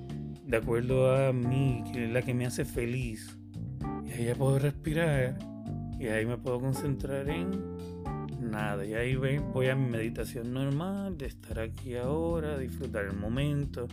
de 0.45 0.57
acuerdo 0.57 1.15
a 1.15 1.33
mí, 1.33 1.83
que 1.91 2.05
es 2.05 2.11
la 2.11 2.21
que 2.21 2.33
me 2.33 2.45
hace 2.45 2.65
feliz. 2.65 3.37
Y 4.05 4.11
ahí 4.13 4.25
ya 4.25 4.35
puedo 4.35 4.59
respirar 4.59 5.35
y 5.99 6.07
ahí 6.07 6.25
me 6.25 6.37
puedo 6.37 6.59
concentrar 6.59 7.29
en 7.29 7.77
nada. 8.39 8.85
Y 8.85 8.93
ahí 8.93 9.15
voy 9.15 9.67
a 9.67 9.75
mi 9.75 9.89
meditación 9.89 10.53
normal, 10.53 11.17
de 11.17 11.27
estar 11.27 11.59
aquí 11.59 11.95
ahora, 11.95 12.57
disfrutar 12.57 13.05
el 13.05 13.13
momento. 13.13 13.87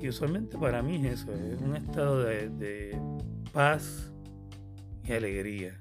Y 0.00 0.08
usualmente 0.08 0.56
para 0.58 0.82
mí 0.82 0.96
es 1.06 1.22
eso, 1.22 1.32
es 1.32 1.60
un 1.60 1.76
estado 1.76 2.22
de, 2.22 2.98
paz 3.52 4.12
y 5.04 5.12
alegría. 5.12 5.78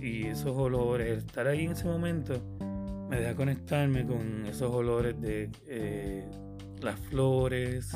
Y 0.00 0.26
esos 0.26 0.56
olores, 0.56 1.18
estar 1.18 1.46
ahí 1.46 1.64
en 1.64 1.72
ese 1.72 1.86
momento, 1.86 2.40
me 3.08 3.18
deja 3.18 3.34
conectarme 3.34 4.06
con 4.06 4.44
esos 4.46 4.72
olores 4.74 5.20
de 5.20 5.50
eh, 5.66 6.28
las 6.80 6.98
flores, 7.00 7.92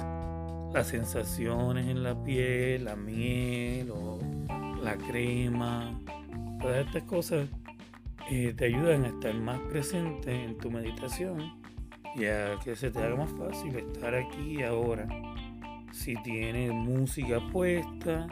las 0.73 0.87
sensaciones 0.87 1.89
en 1.89 2.03
la 2.03 2.21
piel, 2.23 2.85
la 2.85 2.97
miel 2.97 3.91
o 3.91 4.19
la 4.83 4.97
crema. 4.97 6.01
Todas 6.61 6.87
estas 6.87 7.03
cosas 7.05 7.49
eh, 8.31 8.53
te 8.57 8.67
ayudan 8.67 9.05
a 9.05 9.09
estar 9.09 9.35
más 9.35 9.59
presente 9.61 10.45
en 10.45 10.59
tu 10.59 10.71
meditación 10.71 11.61
y 12.15 12.27
a 12.27 12.59
que 12.63 12.77
se 12.77 12.91
te 12.91 12.99
haga 12.99 13.17
más 13.17 13.31
fácil 13.33 13.77
estar 13.77 14.15
aquí 14.15 14.63
ahora. 14.63 15.09
Si 15.93 16.15
tienes 16.23 16.73
música 16.73 17.41
puesta, 17.53 18.29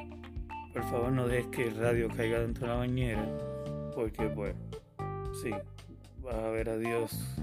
por 0.72 0.82
favor 0.84 1.12
no 1.12 1.26
dejes 1.26 1.46
que 1.48 1.68
el 1.68 1.76
radio 1.76 2.08
caiga 2.08 2.40
dentro 2.40 2.66
de 2.66 2.72
la 2.72 2.78
bañera, 2.78 3.26
porque 3.94 4.28
pues 4.28 4.54
sí, 5.42 5.50
vas 6.22 6.34
a 6.34 6.50
ver 6.50 6.68
a 6.68 6.76
Dios 6.76 7.36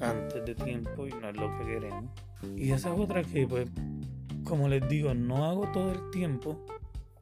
antes 0.00 0.44
de 0.44 0.54
tiempo 0.54 1.06
y 1.06 1.10
no 1.10 1.28
es 1.28 1.36
lo 1.36 1.56
que 1.58 1.64
queremos. 1.64 2.10
Y 2.56 2.72
esa 2.72 2.92
es 2.92 2.98
otra 2.98 3.22
que, 3.22 3.46
pues, 3.46 3.70
como 4.44 4.68
les 4.68 4.86
digo, 4.88 5.14
no 5.14 5.46
hago 5.46 5.68
todo 5.72 5.92
el 5.92 6.10
tiempo, 6.10 6.64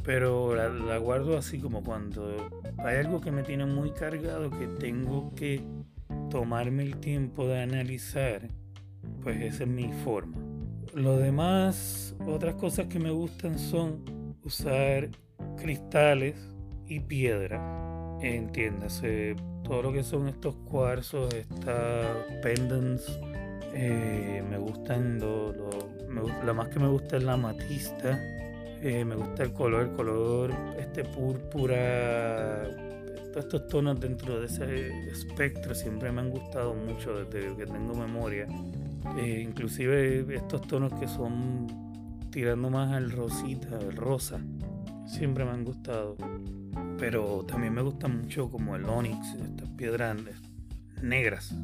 pero 0.05 0.55
la, 0.55 0.69
la, 0.69 0.99
guardo 0.99 1.37
así 1.37 1.59
como 1.59 1.83
cuando 1.83 2.51
hay 2.79 2.97
algo 2.97 3.21
que 3.21 3.31
me 3.31 3.43
tiene 3.43 3.67
muy 3.67 3.91
cargado 3.91 4.51
que 4.51 4.67
tengo 4.67 5.35
que 5.35 5.63
tomarme 6.31 6.85
el 6.85 6.97
tiempo 6.99 7.47
de 7.47 7.63
analizar, 7.63 8.49
pues 9.23 9.41
esa 9.41 9.65
es 9.65 9.69
mi 9.69 9.93
forma. 10.05 10.39
Lo 10.95 11.17
demás, 11.17 12.17
otras 12.27 12.55
cosas 12.55 12.87
que 12.87 12.99
me 12.99 13.11
gustan 13.11 13.59
son 13.59 14.37
usar 14.43 15.11
cristales 15.57 16.37
y 16.87 17.01
piedra. 17.01 17.61
Entiéndase, 18.21 19.37
todo 19.63 19.83
lo 19.83 19.93
que 19.93 20.03
son 20.03 20.29
estos 20.29 20.57
cuarzos, 20.57 21.33
estas 21.33 22.07
pendants, 22.43 23.19
eh, 23.73 24.43
me 24.49 24.59
gustan, 24.59 25.19
lo, 25.21 25.53
lo, 25.55 26.55
más 26.55 26.69
que 26.69 26.81
me 26.81 26.89
gusta 26.89 27.17
es 27.17 27.23
la 27.23 27.37
matista, 27.37 28.19
eh, 28.83 29.05
me 29.05 29.15
gusta 29.15 29.43
el 29.43 29.53
color, 29.53 29.83
el 29.83 29.93
color 29.93 30.55
este 30.79 31.05
púrpura, 31.05 32.63
todos 33.33 33.45
estos 33.45 33.69
tonos 33.69 34.01
dentro 34.01 34.41
de 34.41 34.47
ese 34.47 35.09
espectro 35.09 35.75
siempre 35.75 36.11
me 36.11 36.21
han 36.21 36.31
gustado 36.31 36.75
mucho 36.75 37.25
desde 37.25 37.57
que 37.57 37.67
tengo 37.67 37.95
memoria. 37.95 38.47
Eh, 39.19 39.41
inclusive 39.47 40.27
estos 40.35 40.63
tonos 40.63 40.93
que 40.99 41.07
son 41.07 41.67
tirando 42.31 42.71
más 42.71 42.93
al 42.93 43.11
rosita, 43.11 43.77
al 43.77 43.97
rosa, 43.97 44.41
siempre 45.07 45.45
me 45.45 45.51
han 45.53 45.65
gustado. 45.65 46.17
Pero 46.99 47.45
también 47.47 47.75
me 47.75 47.83
gusta 47.83 48.09
mucho 48.09 48.51
como 48.51 48.77
el 48.77 48.85
onix, 48.85 49.35
estas 49.35 49.69
piedras 49.71 50.17
negras 51.03 51.55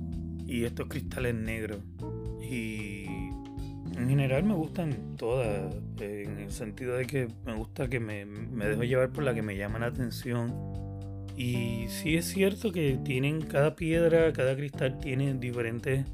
y 0.46 0.64
estos 0.64 0.88
cristales 0.88 1.34
negros. 1.34 1.80
Y 2.40 2.95
en 4.06 4.10
general 4.10 4.44
me 4.44 4.54
gustan 4.54 5.16
todas, 5.16 5.74
en 5.98 6.38
el 6.38 6.50
sentido 6.52 6.94
de 6.94 7.06
que 7.06 7.26
me 7.44 7.54
gusta 7.54 7.88
que 7.88 7.98
me, 7.98 8.24
me 8.24 8.66
dejo 8.66 8.84
llevar 8.84 9.10
por 9.10 9.24
la 9.24 9.34
que 9.34 9.42
me 9.42 9.56
llama 9.56 9.80
la 9.80 9.86
atención. 9.86 10.54
Y 11.36 11.86
sí 11.88 12.16
es 12.16 12.26
cierto 12.26 12.70
que 12.70 13.00
tienen 13.04 13.40
cada 13.40 13.74
piedra, 13.74 14.32
cada 14.32 14.54
cristal 14.54 15.00
tiene 15.00 15.34
diferentes 15.34 16.06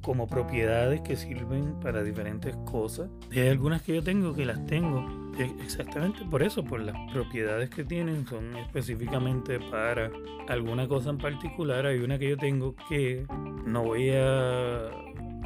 como 0.00 0.28
propiedades 0.28 1.00
que 1.00 1.16
sirven 1.16 1.78
para 1.80 2.04
diferentes 2.04 2.56
cosas. 2.70 3.10
hay 3.32 3.48
algunas 3.48 3.82
que 3.82 3.96
yo 3.96 4.02
tengo 4.02 4.32
que 4.32 4.46
las 4.46 4.64
tengo 4.66 5.04
exactamente 5.42 6.24
por 6.24 6.42
eso, 6.42 6.64
por 6.64 6.80
las 6.80 6.96
propiedades 7.12 7.70
que 7.70 7.84
tienen, 7.84 8.26
son 8.26 8.56
específicamente 8.56 9.58
para 9.58 10.10
alguna 10.48 10.88
cosa 10.88 11.10
en 11.10 11.18
particular. 11.18 11.86
Hay 11.86 11.98
una 11.98 12.18
que 12.18 12.30
yo 12.30 12.36
tengo 12.36 12.74
que 12.88 13.26
no 13.64 13.84
voy 13.84 14.10
a 14.10 14.90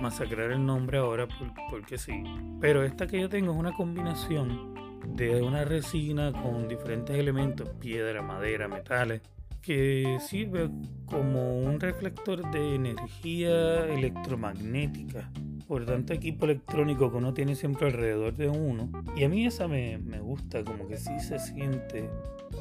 masacrar 0.01 0.53
el 0.53 0.65
nombre 0.65 0.99
ahora 0.99 1.29
porque 1.71 1.99
sí. 1.99 2.23
Pero 2.61 2.83
esta 2.83 3.07
que 3.07 3.21
yo 3.21 3.29
tengo 3.29 3.53
es 3.53 3.59
una 3.59 3.73
combinación 3.73 4.75
de 5.15 5.43
una 5.43 5.65
resina 5.65 6.33
con 6.33 6.69
diferentes 6.69 7.17
elementos, 7.17 7.69
piedra, 7.81 8.23
madera, 8.23 8.69
metales 8.69 9.21
que 9.61 10.19
sirve 10.21 10.69
como 11.07 11.59
un 11.59 11.81
reflector 11.81 12.51
de 12.51 12.75
energía 12.75 13.87
electromagnética 13.87 15.31
por 15.67 15.85
tanto 15.85 16.13
equipo 16.13 16.45
electrónico 16.45 17.11
que 17.11 17.17
uno 17.17 17.35
tiene 17.35 17.55
siempre 17.55 17.87
alrededor 17.87 18.37
de 18.37 18.49
uno. 18.49 18.91
Y 19.17 19.25
a 19.25 19.29
mí 19.29 19.47
esa 19.47 19.69
me, 19.69 19.99
me, 19.99 20.21
gusta, 20.21 20.65
como 20.65 20.87
que 20.87 20.97
sí 20.97 21.19
se 21.21 21.39
siente. 21.39 22.09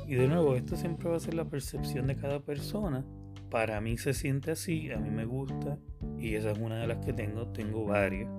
Y 0.08 0.16
de 0.16 0.28
nuevo, 0.28 0.56
esto 0.56 0.76
siempre 0.76 1.10
va 1.10 1.18
a 1.18 1.20
ser 1.20 1.34
la 1.34 1.46
percepción 1.46 2.08
de 2.08 2.16
cada 2.16 2.40
persona. 2.40 3.06
Para 3.50 3.82
mí 3.82 3.98
se 3.98 4.14
siente 4.14 4.52
así, 4.52 4.92
a 4.92 4.98
mí 4.98 5.10
me 5.10 5.26
gusta. 5.26 5.78
Y 6.18 6.36
esa 6.36 6.52
es 6.52 6.58
una 6.60 6.80
de 6.80 6.88
las 6.88 7.06
que 7.06 7.14
tengo, 7.14 7.48
tengo 7.48 7.86
varias. 7.86 8.30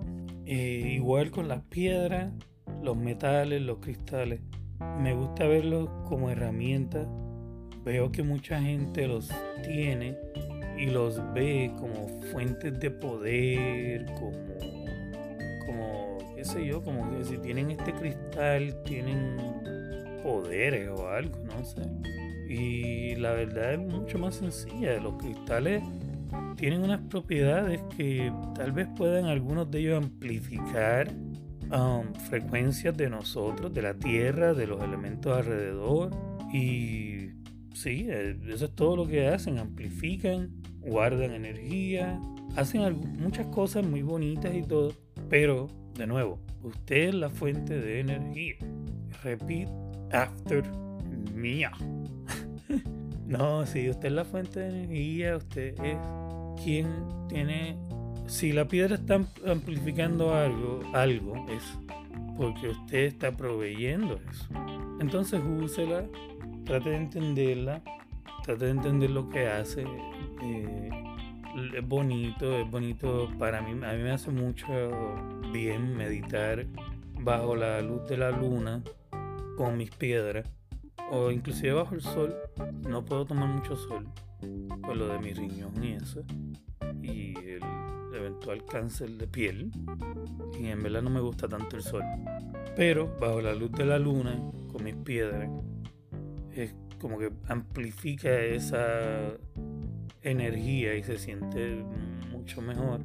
Eh, 0.47 0.93
igual 0.95 1.31
con 1.31 1.49
las 1.49 1.63
piedras, 1.63 2.33
los 2.83 2.97
metales, 2.97 3.63
los 3.63 3.79
cristales. 3.79 4.41
Me 5.01 5.15
gusta 5.15 5.47
verlos 5.47 5.89
como 6.09 6.31
herramientas 6.31 7.07
veo 7.85 8.11
que 8.11 8.23
mucha 8.23 8.61
gente 8.61 9.07
los 9.07 9.31
tiene 9.63 10.17
y 10.77 10.87
los 10.87 11.21
ve 11.33 11.73
como 11.79 12.09
fuentes 12.33 12.79
de 12.79 12.91
poder, 12.91 14.07
como, 14.15 14.33
como, 15.67 16.19
qué 16.35 16.45
sé 16.45 16.67
yo, 16.67 16.83
como 16.83 17.11
que 17.11 17.25
si 17.25 17.39
tienen 17.39 17.71
este 17.71 17.93
cristal, 17.93 18.83
tienen 18.85 19.37
poderes 20.23 20.89
o 20.91 21.09
algo, 21.09 21.39
no 21.45 21.65
sé. 21.65 21.83
Y 22.49 23.15
la 23.17 23.33
verdad 23.33 23.75
es 23.75 23.79
mucho 23.81 24.19
más 24.19 24.37
sencilla. 24.37 25.01
Los 25.01 25.15
cristales 25.15 25.83
tienen 26.57 26.83
unas 26.83 27.01
propiedades 27.09 27.81
que 27.97 28.33
tal 28.55 28.73
vez 28.73 28.89
puedan 28.97 29.27
algunos 29.27 29.71
de 29.71 29.81
ellos 29.81 30.05
amplificar 30.05 31.11
um, 31.71 32.13
frecuencias 32.29 32.97
de 32.97 33.09
nosotros, 33.09 33.73
de 33.73 33.83
la 33.83 33.95
Tierra, 33.95 34.55
de 34.55 34.67
los 34.67 34.83
elementos 34.83 35.37
alrededor. 35.37 36.11
Y 36.53 37.31
Sí, 37.75 38.07
eh, 38.09 38.37
eso 38.49 38.67
es 38.67 38.75
todo 38.75 38.97
lo 38.97 39.07
que 39.07 39.27
hacen, 39.27 39.59
amplifican, 39.59 40.51
guardan 40.87 41.33
energía, 41.33 42.21
hacen 42.57 43.01
muchas 43.19 43.47
cosas 43.47 43.87
muy 43.87 44.03
bonitas 44.03 44.55
y 44.55 44.63
todo, 44.63 44.93
pero 45.29 45.69
de 45.97 46.07
nuevo, 46.07 46.39
usted 46.63 47.09
es 47.09 47.15
la 47.15 47.31
fuente 47.31 47.79
de 47.79 48.01
energía. 48.01 48.57
Repeat 49.23 49.71
after 50.13 50.65
me. 51.35 51.63
no, 53.27 53.65
si 53.67 53.89
usted 53.89 54.09
es 54.09 54.15
la 54.15 54.25
fuente 54.25 54.61
de 54.61 54.69
energía, 54.69 55.37
usted 55.37 55.75
es 55.83 55.97
quien 56.63 56.89
tiene... 57.29 57.77
Si 58.27 58.53
la 58.53 58.67
piedra 58.67 58.95
está 58.95 59.21
amplificando 59.47 60.35
algo, 60.35 60.81
algo 60.95 61.47
es 61.51 61.63
porque 62.37 62.71
usted 62.71 63.05
está 63.05 63.37
proveyendo 63.37 64.19
eso. 64.31 64.49
Entonces 65.01 65.41
úsela 65.45 66.07
trate 66.65 66.91
de 66.91 66.97
entenderla, 66.97 67.83
trate 68.45 68.67
de 68.67 68.71
entender 68.71 69.11
lo 69.11 69.29
que 69.29 69.47
hace. 69.47 69.85
Eh, 70.45 70.91
es 71.77 71.87
bonito, 71.89 72.59
es 72.59 72.71
bonito 72.71 73.31
para 73.39 73.63
mí, 73.63 73.71
a 73.71 73.93
mí 73.93 74.03
me 74.03 74.11
hace 74.11 74.31
mucho 74.31 74.71
bien 75.53 75.97
meditar 75.97 76.67
bajo 77.21 77.57
la 77.57 77.81
luz 77.81 78.07
de 78.09 78.17
la 78.17 78.31
luna 78.31 78.83
con 79.57 79.77
mis 79.77 79.91
piedras 79.91 80.49
o 81.11 81.31
inclusive 81.31 81.73
bajo 81.73 81.95
el 81.95 82.03
sol. 82.03 82.35
No 82.89 83.05
puedo 83.05 83.25
tomar 83.25 83.49
mucho 83.49 83.77
sol 83.77 84.07
por 84.83 84.97
lo 84.97 85.09
de 85.09 85.19
mi 85.19 85.33
riñón 85.33 85.83
y 85.83 85.93
eso 85.93 86.25
y 87.03 87.35
el 87.39 87.63
eventual 88.15 88.65
cáncer 88.65 89.11
de 89.11 89.27
piel 89.27 89.71
y 90.59 90.67
en 90.67 90.83
verdad 90.83 91.03
no 91.03 91.11
me 91.11 91.21
gusta 91.21 91.49
tanto 91.49 91.77
el 91.77 91.83
sol 91.83 92.03
pero 92.77 93.15
bajo 93.21 93.41
la 93.41 93.55
luz 93.55 93.73
de 93.73 93.85
la 93.85 93.99
luna 93.99 94.37
con 94.73 94.85
mis 94.85 94.97
piedras 94.97 95.51
es 96.53 96.75
como 97.01 97.19
que 97.19 97.31
amplifica 97.49 98.31
esa 98.41 99.37
energía 100.25 100.95
y 100.95 101.03
se 101.03 101.19
siente 101.19 101.85
mucho 102.33 102.61
mejor. 102.61 103.01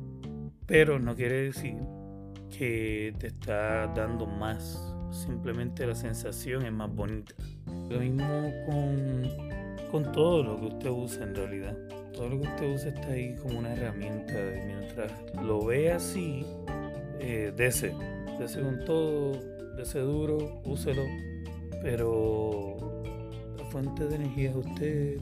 Pero 0.66 1.00
no 1.00 1.16
quiere 1.16 1.44
decir 1.44 1.76
que 2.56 3.14
te 3.20 3.28
está 3.28 3.88
dando 3.88 4.26
más. 4.26 4.82
Simplemente 5.12 5.86
la 5.86 5.96
sensación 5.96 6.66
es 6.66 6.72
más 6.72 6.94
bonita. 6.94 7.34
Lo 7.90 8.00
mismo 8.00 8.52
con, 8.68 9.28
con 9.92 10.12
todo 10.12 10.44
lo 10.44 10.60
que 10.60 10.66
usted 10.68 10.90
usa 10.90 11.24
en 11.24 11.36
realidad. 11.36 11.78
Todo 12.14 12.30
lo 12.30 12.42
que 12.42 12.48
usted 12.48 12.74
usa 12.74 12.90
está 12.90 13.08
ahí 13.10 13.36
como 13.42 13.60
una 13.60 13.74
herramienta. 13.74 14.34
Mientras 14.66 15.12
lo 15.44 15.66
ve 15.66 15.92
así, 15.92 16.46
eh, 17.20 17.52
dese. 17.56 17.94
Dese 18.38 18.62
con 18.62 18.86
todo, 18.86 19.34
dese 19.76 20.00
duro, 20.00 20.62
úselo. 20.66 21.04
Pero 21.82 22.78
fuente 23.70 24.08
de 24.08 24.16
energía 24.16 24.50
es 24.50 24.56
usted. 24.56 25.18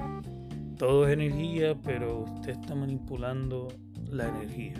Todo 0.77 1.07
es 1.07 1.13
energía, 1.13 1.75
pero 1.81 2.19
usted 2.19 2.51
está 2.51 2.75
manipulando 2.75 3.67
la 4.11 4.27
energía. 4.27 4.75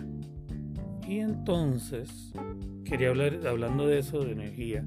Y 1.06 1.18
entonces, 1.18 2.32
quería 2.84 3.08
hablar, 3.08 3.40
hablando 3.46 3.86
de 3.86 3.98
eso, 3.98 4.24
de 4.24 4.32
energía 4.32 4.84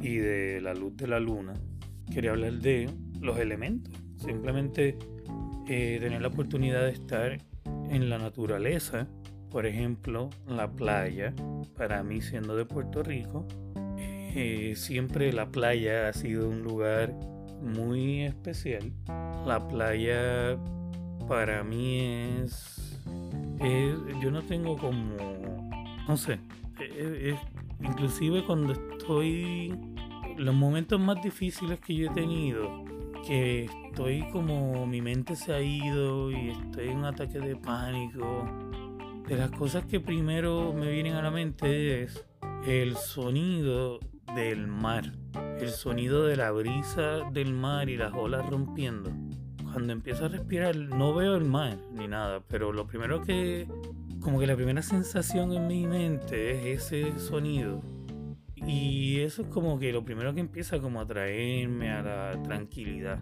y 0.00 0.16
de 0.16 0.60
la 0.60 0.74
luz 0.74 0.96
de 0.96 1.08
la 1.08 1.20
luna, 1.20 1.54
quería 2.12 2.30
hablar 2.30 2.54
de 2.54 2.88
los 3.20 3.38
elementos. 3.38 3.92
Simplemente 4.16 4.96
eh, 5.68 5.98
tener 6.00 6.22
la 6.22 6.28
oportunidad 6.28 6.82
de 6.82 6.92
estar 6.92 7.38
en 7.90 8.08
la 8.08 8.18
naturaleza, 8.18 9.08
por 9.50 9.66
ejemplo, 9.66 10.30
la 10.46 10.70
playa, 10.70 11.34
para 11.76 12.02
mí 12.02 12.20
siendo 12.20 12.56
de 12.56 12.64
Puerto 12.64 13.02
Rico, 13.02 13.46
eh, 13.96 14.74
siempre 14.76 15.32
la 15.32 15.50
playa 15.50 16.08
ha 16.08 16.12
sido 16.12 16.48
un 16.48 16.62
lugar 16.62 17.14
muy 17.62 18.22
especial. 18.22 18.92
La 19.46 19.66
playa 19.66 20.58
para 21.28 21.62
mí 21.62 22.00
es, 22.42 23.00
yo 24.20 24.30
no 24.30 24.42
tengo 24.42 24.76
como, 24.76 25.16
no 26.08 26.16
sé, 26.16 26.40
es, 26.80 27.36
inclusive 27.82 28.44
cuando 28.44 28.72
estoy, 28.72 29.74
los 30.36 30.54
momentos 30.54 31.00
más 31.00 31.22
difíciles 31.22 31.78
que 31.80 31.94
yo 31.94 32.10
he 32.10 32.14
tenido, 32.14 32.84
que 33.26 33.68
estoy 33.86 34.28
como 34.30 34.86
mi 34.86 35.02
mente 35.02 35.36
se 35.36 35.52
ha 35.52 35.60
ido 35.60 36.30
y 36.30 36.50
estoy 36.50 36.88
en 36.88 36.98
un 36.98 37.04
ataque 37.04 37.38
de 37.38 37.56
pánico, 37.56 38.44
de 39.28 39.36
las 39.36 39.50
cosas 39.52 39.84
que 39.84 40.00
primero 40.00 40.72
me 40.72 40.90
vienen 40.90 41.14
a 41.14 41.22
la 41.22 41.30
mente 41.30 42.02
es 42.02 42.26
el 42.66 42.96
sonido 42.96 44.00
del 44.34 44.66
mar 44.66 45.12
el 45.60 45.70
sonido 45.70 46.24
de 46.24 46.36
la 46.36 46.50
brisa 46.52 47.30
del 47.32 47.52
mar 47.52 47.88
y 47.88 47.96
las 47.96 48.14
olas 48.14 48.48
rompiendo. 48.48 49.10
Cuando 49.72 49.92
empiezo 49.92 50.24
a 50.24 50.28
respirar, 50.28 50.74
no 50.76 51.14
veo 51.14 51.36
el 51.36 51.44
mar 51.44 51.78
ni 51.92 52.08
nada, 52.08 52.42
pero 52.48 52.72
lo 52.72 52.86
primero 52.86 53.22
que, 53.22 53.68
como 54.20 54.40
que 54.40 54.46
la 54.46 54.56
primera 54.56 54.82
sensación 54.82 55.52
en 55.52 55.66
mi 55.66 55.86
mente 55.86 56.72
es 56.72 56.92
ese 56.92 57.18
sonido. 57.18 57.82
Y 58.56 59.20
eso 59.20 59.42
es 59.42 59.48
como 59.48 59.78
que 59.78 59.92
lo 59.92 60.04
primero 60.04 60.34
que 60.34 60.40
empieza 60.40 60.80
como 60.80 61.00
a 61.00 61.06
traerme 61.06 61.90
a 61.90 62.02
la 62.02 62.42
tranquilidad. 62.42 63.20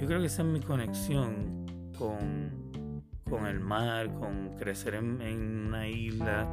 Yo 0.00 0.06
creo 0.06 0.20
que 0.20 0.26
esa 0.26 0.42
es 0.42 0.48
mi 0.48 0.60
conexión 0.60 1.66
con, 1.98 3.02
con 3.28 3.46
el 3.46 3.60
mar, 3.60 4.12
con 4.14 4.56
crecer 4.56 4.94
en, 4.94 5.20
en 5.20 5.66
una 5.68 5.88
isla, 5.88 6.48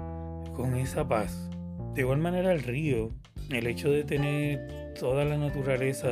con 0.56 0.76
esa 0.76 1.08
paz. 1.08 1.50
De 1.96 2.02
igual 2.02 2.20
manera 2.20 2.54
el 2.54 2.62
río, 2.62 3.10
el 3.50 3.68
hecho 3.68 3.90
de 3.90 4.04
tener 4.04 4.83
toda 5.00 5.26
la 5.26 5.38
naturaleza 5.38 6.10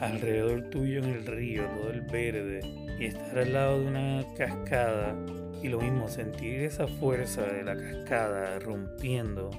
alrededor 0.00 0.70
tuyo 0.70 0.98
en 0.98 1.10
el 1.10 1.26
río, 1.26 1.64
todo 1.80 1.90
el 1.90 2.02
verde, 2.02 2.60
y 2.98 3.06
estar 3.06 3.38
al 3.38 3.52
lado 3.52 3.80
de 3.80 3.86
una 3.86 4.24
cascada, 4.36 5.16
y 5.62 5.68
lo 5.68 5.80
mismo, 5.80 6.08
sentir 6.08 6.60
esa 6.60 6.86
fuerza 6.86 7.42
de 7.42 7.64
la 7.64 7.76
cascada 7.76 8.58
rompiendo, 8.60 9.50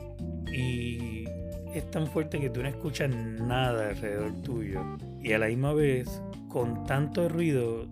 y 0.52 1.26
es 1.74 1.90
tan 1.92 2.08
fuerte 2.08 2.40
que 2.40 2.50
tú 2.50 2.62
no 2.62 2.70
escuchas 2.70 3.10
nada 3.10 3.90
alrededor 3.90 4.42
tuyo, 4.42 4.82
y 5.22 5.34
a 5.34 5.40
la 5.40 5.48
misma 5.48 5.74
vez, 5.74 6.22
con 6.48 6.86
tanto 6.86 7.30
ruido, 7.30 7.88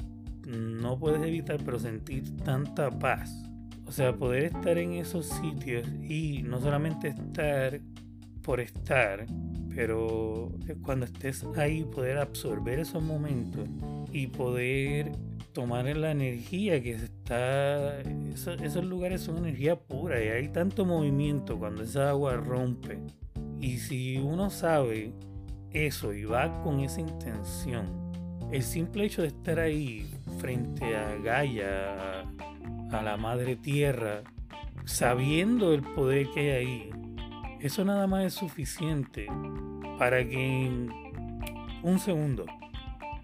no 0.48 0.98
puedes 0.98 1.22
evitar 1.22 1.60
pero 1.63 1.78
sentir 1.78 2.38
tanta 2.38 2.89
paz. 2.89 3.43
O 3.86 3.91
sea, 3.91 4.13
poder 4.13 4.46
estar 4.46 4.78
en 4.78 4.93
esos 4.93 5.28
sitios 5.28 5.88
y 6.08 6.43
no 6.43 6.60
solamente 6.60 7.10
estar 7.10 7.80
por 8.41 8.60
estar, 8.60 9.26
pero 9.78 10.50
cuando 10.82 11.06
estés 11.06 11.46
ahí 11.56 11.84
poder 11.84 12.18
absorber 12.18 12.80
esos 12.80 13.04
momentos 13.04 13.70
y 14.12 14.26
poder 14.26 15.12
tomar 15.54 15.86
la 15.96 16.10
energía 16.10 16.82
que 16.82 16.94
está, 16.94 18.00
esos, 18.02 18.84
lugares 18.84 19.22
son 19.22 19.38
energía 19.38 19.80
pura 19.80 20.20
y 20.20 20.30
hay 20.30 20.48
tanto 20.48 20.84
movimiento 20.84 21.60
cuando 21.60 21.84
esa 21.84 22.10
agua 22.10 22.38
rompe. 22.38 22.98
Y 23.62 23.78
si 23.78 24.18
uno 24.18 24.50
sabe 24.50 25.13
eso 25.70 26.12
y 26.12 26.26
va 26.26 26.60
con 26.63 26.80
esa 26.80 27.02
intención, 27.02 27.86
el 28.52 28.63
simple 28.63 29.06
hecho 29.06 29.22
de 29.22 29.28
estar 29.28 29.60
ahí 29.60 30.10
frente 30.40 30.96
a 30.96 31.18
Gaia, 31.18 32.22
a 32.92 33.02
la 33.04 33.16
madre 33.16 33.56
tierra, 33.56 34.24
sabiendo 34.86 35.72
el 35.72 35.84
poder 35.84 36.32
que 36.32 36.40
hay 36.40 36.50
ahí, 36.50 36.90
eso 37.60 37.86
nada 37.86 38.08
más 38.08 38.26
es 38.26 38.34
suficiente 38.34 39.28
para 39.98 40.28
que 40.28 40.66
en 40.66 40.90
un 41.84 42.00
segundo, 42.00 42.46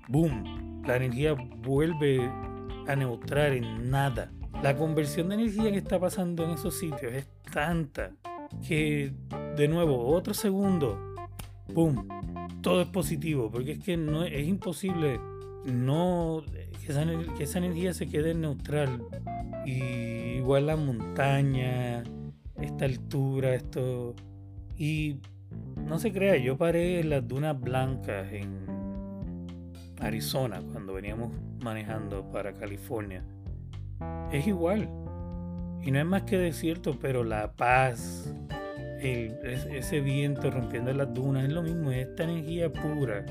boom, 0.07 0.81
la 0.85 0.97
energía 0.97 1.33
vuelve 1.33 2.29
a 2.87 2.95
neutrar 2.95 3.53
en 3.53 3.89
nada. 3.89 4.31
La 4.61 4.75
conversión 4.75 5.29
de 5.29 5.35
energía 5.35 5.71
que 5.71 5.77
está 5.77 5.99
pasando 5.99 6.43
en 6.45 6.51
esos 6.51 6.77
sitios 6.77 7.13
es 7.13 7.27
tanta 7.51 8.11
que, 8.65 9.13
de 9.55 9.67
nuevo, 9.67 10.07
otro 10.07 10.33
segundo, 10.33 11.15
boom, 11.73 12.07
todo 12.61 12.81
es 12.81 12.87
positivo, 12.87 13.49
porque 13.51 13.73
es 13.73 13.79
que 13.79 13.97
no 13.97 14.23
es 14.23 14.47
imposible 14.47 15.19
no 15.65 16.43
que 16.85 16.91
esa, 16.91 17.05
que 17.37 17.43
esa 17.43 17.59
energía 17.59 17.93
se 17.93 18.07
quede 18.07 18.33
neutral 18.33 19.05
y 19.65 20.37
igual 20.37 20.67
la 20.67 20.75
montaña, 20.75 22.03
esta 22.61 22.85
altura, 22.85 23.55
esto. 23.55 24.15
Y 24.77 25.17
no 25.85 25.99
se 25.99 26.11
crea, 26.11 26.37
yo 26.37 26.57
paré 26.57 26.99
en 26.99 27.09
las 27.09 27.27
dunas 27.27 27.59
blancas 27.59 28.31
en 28.31 28.65
Arizona 29.99 30.61
cuando 30.71 30.93
veníamos 30.93 31.31
manejando 31.61 32.29
para 32.31 32.53
California. 32.53 33.23
Es 34.31 34.47
igual. 34.47 34.89
Y 35.81 35.91
no 35.91 35.99
es 35.99 36.05
más 36.05 36.23
que 36.23 36.37
desierto, 36.37 36.97
pero 36.99 37.23
la 37.23 37.53
paz, 37.53 38.33
ese 39.01 39.99
viento 39.99 40.49
rompiendo 40.49 40.93
las 40.93 41.13
dunas, 41.13 41.43
es 41.43 41.51
lo 41.51 41.61
mismo, 41.61 41.91
es 41.91 42.07
esta 42.07 42.23
energía 42.23 42.71
pura 42.71 43.25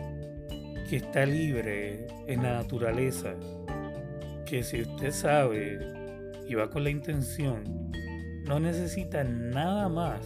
que 0.88 0.96
está 0.96 1.24
libre 1.24 2.06
en 2.26 2.42
la 2.42 2.54
naturaleza. 2.54 3.34
Que 4.44 4.62
si 4.62 4.82
usted 4.82 5.12
sabe 5.12 5.78
y 6.46 6.54
va 6.54 6.68
con 6.68 6.84
la 6.84 6.90
intención, 6.90 7.90
no 8.46 8.60
necesita 8.60 9.24
nada 9.24 9.88
más, 9.88 10.20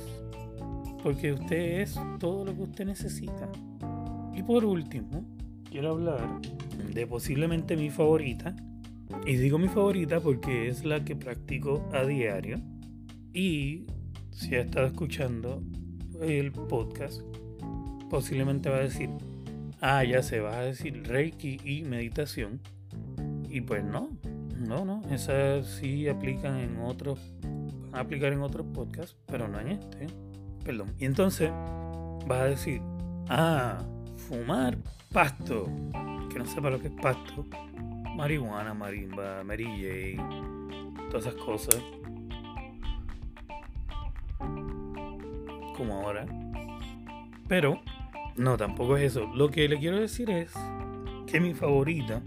porque 1.03 1.33
usted 1.33 1.81
es 1.81 1.99
todo 2.19 2.45
lo 2.45 2.55
que 2.55 2.63
usted 2.63 2.87
necesita. 2.87 3.51
Y 4.35 4.43
por 4.43 4.65
último, 4.65 5.25
quiero 5.71 5.93
hablar 5.93 6.41
de 6.93 7.07
posiblemente 7.07 7.77
mi 7.77 7.91
favorita, 7.91 8.55
y 9.25 9.37
digo 9.37 9.59
mi 9.59 9.69
favorita 9.69 10.21
porque 10.21 10.69
es 10.69 10.85
la 10.85 11.05
que 11.05 11.17
practico 11.17 11.89
a 11.93 12.05
diario, 12.05 12.61
y 13.33 13.87
si 14.31 14.55
ha 14.55 14.61
estado 14.61 14.87
escuchando 14.87 15.63
el 16.21 16.53
podcast, 16.53 17.23
posiblemente 18.11 18.69
va 18.69 18.77
a 18.77 18.81
decir, 18.81 19.11
ah, 19.81 20.05
ya 20.05 20.23
se 20.23 20.41
va 20.41 20.59
a 20.59 20.63
decir 20.63 21.03
Reiki 21.05 21.59
y 21.65 21.83
meditación. 21.83 22.61
Y 23.49 23.61
pues 23.63 23.85
no, 23.85 24.11
no, 24.59 24.85
no, 24.85 25.03
esas 25.11 25.67
sí 25.67 26.09
aplican 26.09 26.59
en 26.59 26.79
otros, 26.79 27.33
van 27.91 28.01
aplicar 28.01 28.33
en 28.33 28.41
otros 28.41 28.67
podcasts, 28.73 29.17
pero 29.27 29.49
no 29.49 29.61
en 29.61 29.69
este. 29.69 30.07
Perdón. 30.67 30.93
Y 30.99 31.05
entonces 31.05 31.51
vas 32.27 32.41
a 32.41 32.45
decir, 32.47 32.83
ah, 33.29 33.79
fumar 34.29 34.77
pasto. 35.13 35.67
Que 36.31 36.41
no 36.41 36.45
sepa 36.45 36.71
lo 36.71 36.81
que 36.81 36.89
es 36.89 36.95
pasto. 37.01 37.47
Marihuana, 38.17 38.75
marimba, 38.75 39.45
Mary 39.45 40.19
todas 41.09 41.27
esas 41.27 41.37
cosas. 41.37 41.77
Como 45.77 45.95
ahora. 45.95 46.27
Pero, 47.49 47.81
no, 48.37 48.57
tampoco 48.57 48.97
es 48.97 49.13
eso. 49.13 49.27
Lo 49.35 49.51
que 49.51 49.69
le 49.69 49.79
quiero 49.79 50.01
decir 50.01 50.31
es 50.31 50.53
que 51.27 51.39
mi 51.39 51.55
favorita 51.55 52.23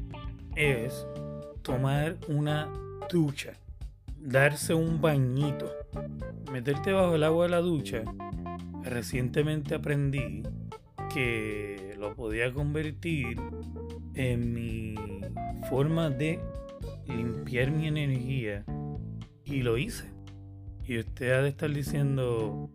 es 0.55 1.05
tomar 1.61 2.17
una 2.27 2.69
ducha, 3.11 3.53
darse 4.21 4.73
un 4.73 5.01
bañito, 5.01 5.71
meterte 6.51 6.91
bajo 6.91 7.15
el 7.15 7.23
agua 7.23 7.45
de 7.45 7.51
la 7.51 7.59
ducha. 7.59 8.03
Recientemente 8.83 9.75
aprendí 9.75 10.43
que 11.13 11.95
lo 11.97 12.15
podía 12.15 12.53
convertir 12.53 13.39
en 14.15 14.53
mi 14.53 14.95
forma 15.69 16.09
de 16.09 16.39
limpiar 17.07 17.71
mi 17.71 17.87
energía 17.87 18.63
y 19.45 19.61
lo 19.61 19.77
hice. 19.77 20.05
Y 20.85 20.99
usted 20.99 21.31
ha 21.31 21.41
de 21.41 21.49
estar 21.49 21.71
diciendo, 21.71 22.69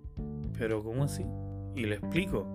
pero 0.58 0.82
¿cómo 0.82 1.04
así? 1.04 1.24
Y 1.74 1.86
le 1.86 1.96
explico. 1.96 2.46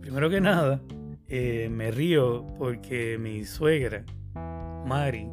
Primero 0.00 0.28
que 0.28 0.40
nada, 0.40 0.82
eh, 1.28 1.68
me 1.70 1.90
río 1.90 2.46
porque 2.58 3.16
mi 3.18 3.44
suegra, 3.44 4.04
Mari, 4.86 5.28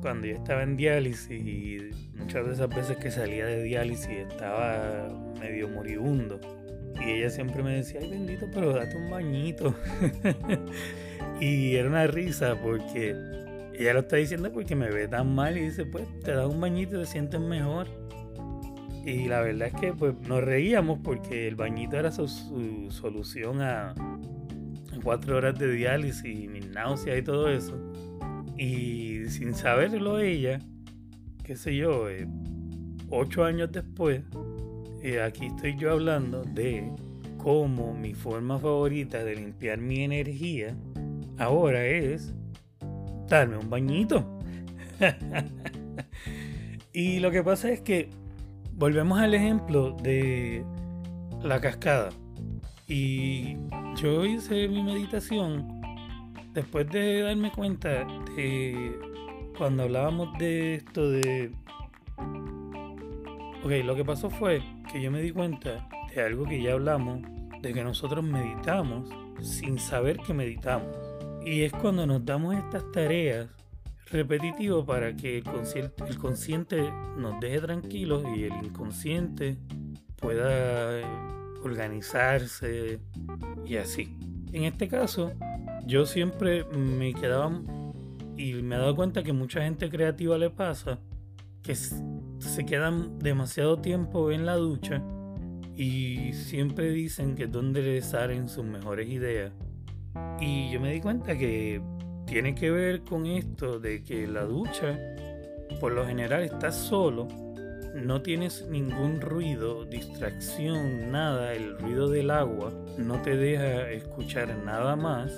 cuando 0.00 0.26
yo 0.26 0.36
estaba 0.36 0.62
en 0.62 0.76
diálisis 0.76 1.30
y 1.30 1.90
muchas 2.16 2.46
de 2.46 2.52
esas 2.52 2.68
veces 2.68 2.96
que 2.96 3.10
salía 3.10 3.46
de 3.46 3.62
diálisis 3.62 4.08
estaba 4.08 5.08
medio 5.40 5.68
moribundo. 5.68 6.40
Y 7.00 7.10
ella 7.10 7.30
siempre 7.30 7.62
me 7.62 7.76
decía, 7.76 8.00
ay 8.02 8.10
bendito, 8.10 8.46
pero 8.52 8.72
date 8.72 8.96
un 8.96 9.10
bañito. 9.10 9.74
y 11.40 11.74
era 11.74 11.88
una 11.88 12.06
risa 12.06 12.56
porque 12.60 13.16
ella 13.74 13.94
lo 13.94 14.00
está 14.00 14.16
diciendo 14.16 14.52
porque 14.52 14.76
me 14.76 14.90
ve 14.90 15.08
tan 15.08 15.34
mal 15.34 15.56
y 15.56 15.62
dice, 15.62 15.86
pues 15.86 16.04
te 16.20 16.32
das 16.32 16.46
un 16.46 16.60
bañito 16.60 16.96
y 16.96 17.00
te 17.00 17.06
sientes 17.06 17.40
mejor. 17.40 17.88
Y 19.04 19.28
la 19.28 19.40
verdad 19.40 19.68
es 19.68 19.74
que 19.80 19.92
pues 19.94 20.14
nos 20.28 20.44
reíamos 20.44 20.98
porque 21.02 21.48
el 21.48 21.56
bañito 21.56 21.96
era 21.96 22.10
su, 22.10 22.28
solución 22.90 23.62
a, 23.62 23.94
cuatro 25.02 25.38
horas 25.38 25.58
de 25.58 25.72
diálisis 25.72 26.24
y 26.24 26.48
mis 26.48 26.68
náuseas 26.68 27.18
y 27.18 27.22
todo 27.22 27.48
eso. 27.48 27.89
Y 28.60 29.24
sin 29.30 29.54
saberlo 29.54 30.18
ella, 30.18 30.58
qué 31.42 31.56
sé 31.56 31.74
yo, 31.74 32.10
eh, 32.10 32.28
ocho 33.08 33.42
años 33.42 33.72
después, 33.72 34.20
eh, 35.02 35.22
aquí 35.22 35.46
estoy 35.46 35.78
yo 35.78 35.92
hablando 35.92 36.42
de 36.42 36.92
cómo 37.38 37.94
mi 37.94 38.12
forma 38.12 38.58
favorita 38.58 39.24
de 39.24 39.36
limpiar 39.36 39.78
mi 39.78 40.04
energía 40.04 40.76
ahora 41.38 41.86
es 41.86 42.34
darme 43.28 43.56
un 43.56 43.70
bañito. 43.70 44.38
y 46.92 47.18
lo 47.20 47.30
que 47.30 47.42
pasa 47.42 47.70
es 47.70 47.80
que 47.80 48.10
volvemos 48.74 49.18
al 49.20 49.32
ejemplo 49.32 49.96
de 50.02 50.66
la 51.42 51.62
cascada. 51.62 52.10
Y 52.86 53.56
yo 53.96 54.26
hice 54.26 54.68
mi 54.68 54.82
meditación 54.82 55.79
después 56.52 56.88
de 56.90 57.22
darme 57.22 57.52
cuenta 57.52 58.04
de 58.36 58.98
cuando 59.56 59.84
hablábamos 59.84 60.36
de 60.38 60.76
esto 60.76 61.10
de... 61.10 61.52
Ok, 63.62 63.72
lo 63.84 63.94
que 63.94 64.04
pasó 64.04 64.30
fue 64.30 64.62
que 64.90 65.02
yo 65.02 65.10
me 65.10 65.20
di 65.20 65.32
cuenta 65.32 65.88
de 66.14 66.22
algo 66.22 66.44
que 66.46 66.62
ya 66.62 66.72
hablamos 66.72 67.20
de 67.60 67.74
que 67.74 67.84
nosotros 67.84 68.24
meditamos 68.24 69.10
sin 69.42 69.78
saber 69.78 70.18
que 70.18 70.32
meditamos. 70.32 70.96
Y 71.44 71.62
es 71.62 71.72
cuando 71.72 72.06
nos 72.06 72.24
damos 72.24 72.56
estas 72.56 72.90
tareas 72.92 73.48
repetitivas 74.06 74.84
para 74.84 75.14
que 75.14 75.38
el 75.38 75.44
consciente, 75.44 76.04
el 76.08 76.18
consciente 76.18 76.92
nos 77.16 77.38
deje 77.40 77.60
tranquilos 77.60 78.24
y 78.36 78.44
el 78.44 78.52
inconsciente 78.64 79.56
pueda 80.16 81.00
organizarse 81.62 82.98
y 83.64 83.76
así. 83.76 84.16
En 84.52 84.64
este 84.64 84.88
caso, 84.88 85.32
yo 85.90 86.06
siempre 86.06 86.64
me 86.66 87.12
quedaba 87.12 87.50
y 88.36 88.54
me 88.54 88.76
he 88.76 88.78
dado 88.78 88.94
cuenta 88.94 89.24
que 89.24 89.32
mucha 89.32 89.62
gente 89.62 89.90
creativa 89.90 90.38
le 90.38 90.48
pasa 90.48 91.00
que 91.64 91.74
se 91.74 92.64
quedan 92.64 93.18
demasiado 93.18 93.78
tiempo 93.78 94.30
en 94.30 94.46
la 94.46 94.54
ducha 94.54 95.02
y 95.74 96.32
siempre 96.32 96.90
dicen 96.90 97.34
que 97.34 97.44
es 97.44 97.50
donde 97.50 97.82
les 97.82 98.06
salen 98.06 98.48
sus 98.48 98.64
mejores 98.64 99.08
ideas. 99.08 99.52
Y 100.40 100.70
yo 100.70 100.80
me 100.80 100.92
di 100.92 101.00
cuenta 101.00 101.36
que 101.36 101.82
tiene 102.24 102.54
que 102.54 102.70
ver 102.70 103.02
con 103.02 103.26
esto 103.26 103.80
de 103.80 104.04
que 104.04 104.28
la 104.28 104.44
ducha, 104.44 104.96
por 105.80 105.92
lo 105.92 106.06
general, 106.06 106.44
estás 106.44 106.76
solo, 106.76 107.26
no 107.96 108.22
tienes 108.22 108.64
ningún 108.70 109.20
ruido, 109.20 109.86
distracción, 109.86 111.10
nada, 111.10 111.52
el 111.52 111.76
ruido 111.78 112.08
del 112.08 112.30
agua 112.30 112.72
no 112.96 113.20
te 113.22 113.36
deja 113.36 113.90
escuchar 113.90 114.56
nada 114.64 114.94
más 114.94 115.32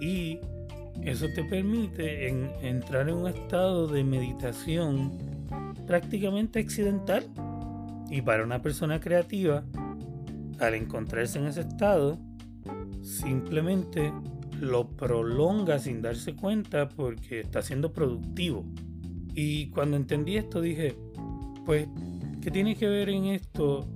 y 0.00 0.40
eso 1.02 1.26
te 1.34 1.44
permite 1.44 2.28
entrar 2.62 3.08
en 3.08 3.16
un 3.16 3.28
estado 3.28 3.86
de 3.86 4.04
meditación 4.04 5.12
prácticamente 5.86 6.60
accidental. 6.60 7.24
Y 8.10 8.22
para 8.22 8.44
una 8.44 8.62
persona 8.62 9.00
creativa, 9.00 9.64
al 10.60 10.74
encontrarse 10.74 11.38
en 11.38 11.46
ese 11.46 11.60
estado, 11.60 12.18
simplemente 13.02 14.12
lo 14.60 14.88
prolonga 14.88 15.78
sin 15.78 16.00
darse 16.00 16.34
cuenta 16.34 16.88
porque 16.88 17.40
está 17.40 17.60
siendo 17.62 17.92
productivo. 17.92 18.64
Y 19.34 19.70
cuando 19.70 19.96
entendí 19.96 20.36
esto 20.36 20.60
dije, 20.60 20.96
pues, 21.66 21.88
¿qué 22.40 22.50
tiene 22.50 22.76
que 22.76 22.88
ver 22.88 23.08
en 23.08 23.26
esto 23.26 23.88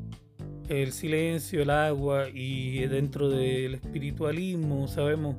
el 0.69 0.93
silencio, 0.93 1.63
el 1.63 1.71
agua 1.71 2.29
y 2.29 2.81
dentro 2.87 3.31
del 3.31 3.75
espiritualismo 3.75 4.89
sabemos 4.89 5.37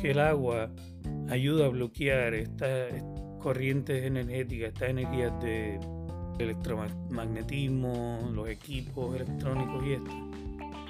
que 0.00 0.12
el 0.12 0.20
agua 0.20 0.70
ayuda 1.28 1.66
a 1.66 1.68
bloquear 1.68 2.34
estas 2.34 2.92
corrientes 3.38 4.04
energéticas, 4.04 4.68
estas 4.68 4.90
energías 4.90 5.32
de 5.40 5.80
electromagnetismo, 6.38 8.30
los 8.32 8.48
equipos 8.48 9.16
electrónicos 9.16 9.84
y 9.84 9.92
esto. 9.92 10.10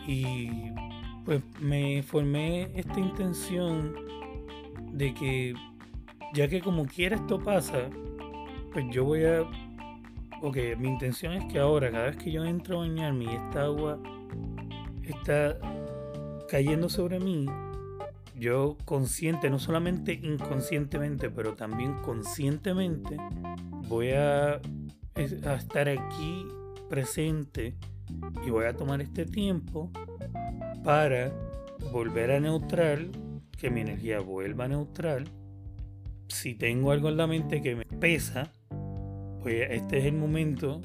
Y 0.07 0.51
pues 1.25 1.43
me 1.61 2.03
formé 2.03 2.71
esta 2.75 2.99
intención 2.99 3.95
de 4.93 5.15
que 5.15 5.55
ya 6.35 6.49
que 6.49 6.61
como 6.61 6.87
quiera 6.87 7.17
esto 7.17 7.39
pasa, 7.39 7.89
pues 8.73 8.85
yo 8.91 9.05
voy 9.05 9.25
a... 9.25 9.43
Ok, 10.43 10.57
mi 10.79 10.89
intención 10.89 11.35
es 11.35 11.45
que 11.53 11.59
ahora 11.59 11.91
cada 11.91 12.07
vez 12.07 12.17
que 12.17 12.33
yo 12.33 12.45
entro 12.45 12.77
a 12.77 12.81
bañarme 12.81 13.25
y 13.25 13.29
esta 13.29 13.65
agua 13.65 13.99
está 15.03 15.59
cayendo 16.49 16.89
sobre 16.89 17.21
mí, 17.21 17.47
yo 18.41 18.79
consciente, 18.87 19.51
no 19.51 19.59
solamente 19.59 20.15
inconscientemente, 20.15 21.29
pero 21.31 21.55
también 21.55 22.01
conscientemente, 22.03 23.19
voy 23.87 24.13
a, 24.13 24.61
estar 25.15 25.89
aquí 25.91 26.47
presente 26.89 27.77
y 28.47 28.51
voy 28.51 28.65
a 28.65 28.73
tomar 28.73 29.03
este 29.03 29.27
tiempo 29.27 29.91
para 30.83 31.31
volver 31.93 32.33
a 32.33 32.41
neutral, 32.41 33.11
que 33.59 33.71
mi 33.71 33.83
energía 33.83 34.21
vuelva 34.21 34.65
a 34.65 34.69
neutral. 34.69 35.25
Si 36.29 36.55
tengo 36.55 36.93
algo 36.93 37.11
en 37.11 37.19
la 37.19 37.27
mente 37.27 37.61
que 37.61 37.77
me 37.77 37.85
pesa, 37.85 38.51
pues 39.43 39.67
este 39.71 39.99
es 39.99 40.05
el 40.07 40.15
momento. 40.15 40.81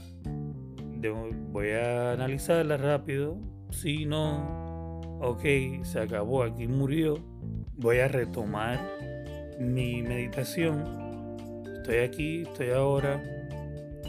De, 0.97 1.09
voy 1.09 1.69
a 1.69 2.11
analizarla 2.11 2.75
rápido. 2.75 3.37
Si 3.69 4.05
no, 4.05 4.64
ok, 5.29 5.83
se 5.83 5.99
acabó, 5.99 6.43
aquí 6.43 6.67
murió. 6.67 7.19
Voy 7.77 7.99
a 7.99 8.07
retomar 8.07 8.79
mi 9.59 10.01
meditación. 10.01 11.63
Estoy 11.77 11.97
aquí, 11.97 12.41
estoy 12.43 12.69
ahora. 12.69 13.21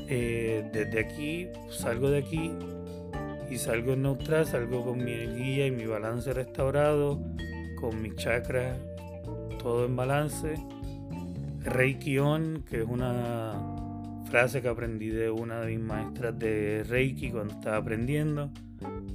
Eh, 0.08 0.68
desde 0.72 1.00
aquí, 1.00 1.48
salgo 1.70 2.10
de 2.10 2.18
aquí 2.18 2.52
y 3.50 3.56
salgo 3.56 3.92
en 3.92 4.02
neutral, 4.02 4.46
salgo 4.46 4.84
con 4.84 5.04
mi 5.04 5.12
energía 5.12 5.66
y 5.66 5.70
mi 5.70 5.86
balance 5.86 6.32
restaurado, 6.32 7.20
con 7.80 8.00
mi 8.00 8.14
chakra 8.14 8.76
todo 9.58 9.84
en 9.86 9.96
balance. 9.96 10.54
Reiki 11.64 12.18
On, 12.18 12.62
que 12.62 12.82
es 12.82 12.88
una 12.88 13.52
frase 14.26 14.62
que 14.62 14.68
aprendí 14.68 15.08
de 15.08 15.30
una 15.30 15.60
de 15.60 15.76
mis 15.76 15.80
maestras 15.80 16.38
de 16.38 16.84
Reiki 16.84 17.32
cuando 17.32 17.54
estaba 17.54 17.78
aprendiendo, 17.78 18.52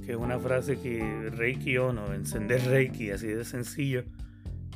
que 0.04 0.12
es 0.12 0.18
una 0.18 0.38
frase 0.38 0.78
que 0.78 1.30
Reiki 1.30 1.78
On 1.78 1.98
o 1.98 2.14
encender 2.14 2.62
Reiki, 2.64 3.10
así 3.10 3.28
de 3.28 3.44
sencillo, 3.44 4.04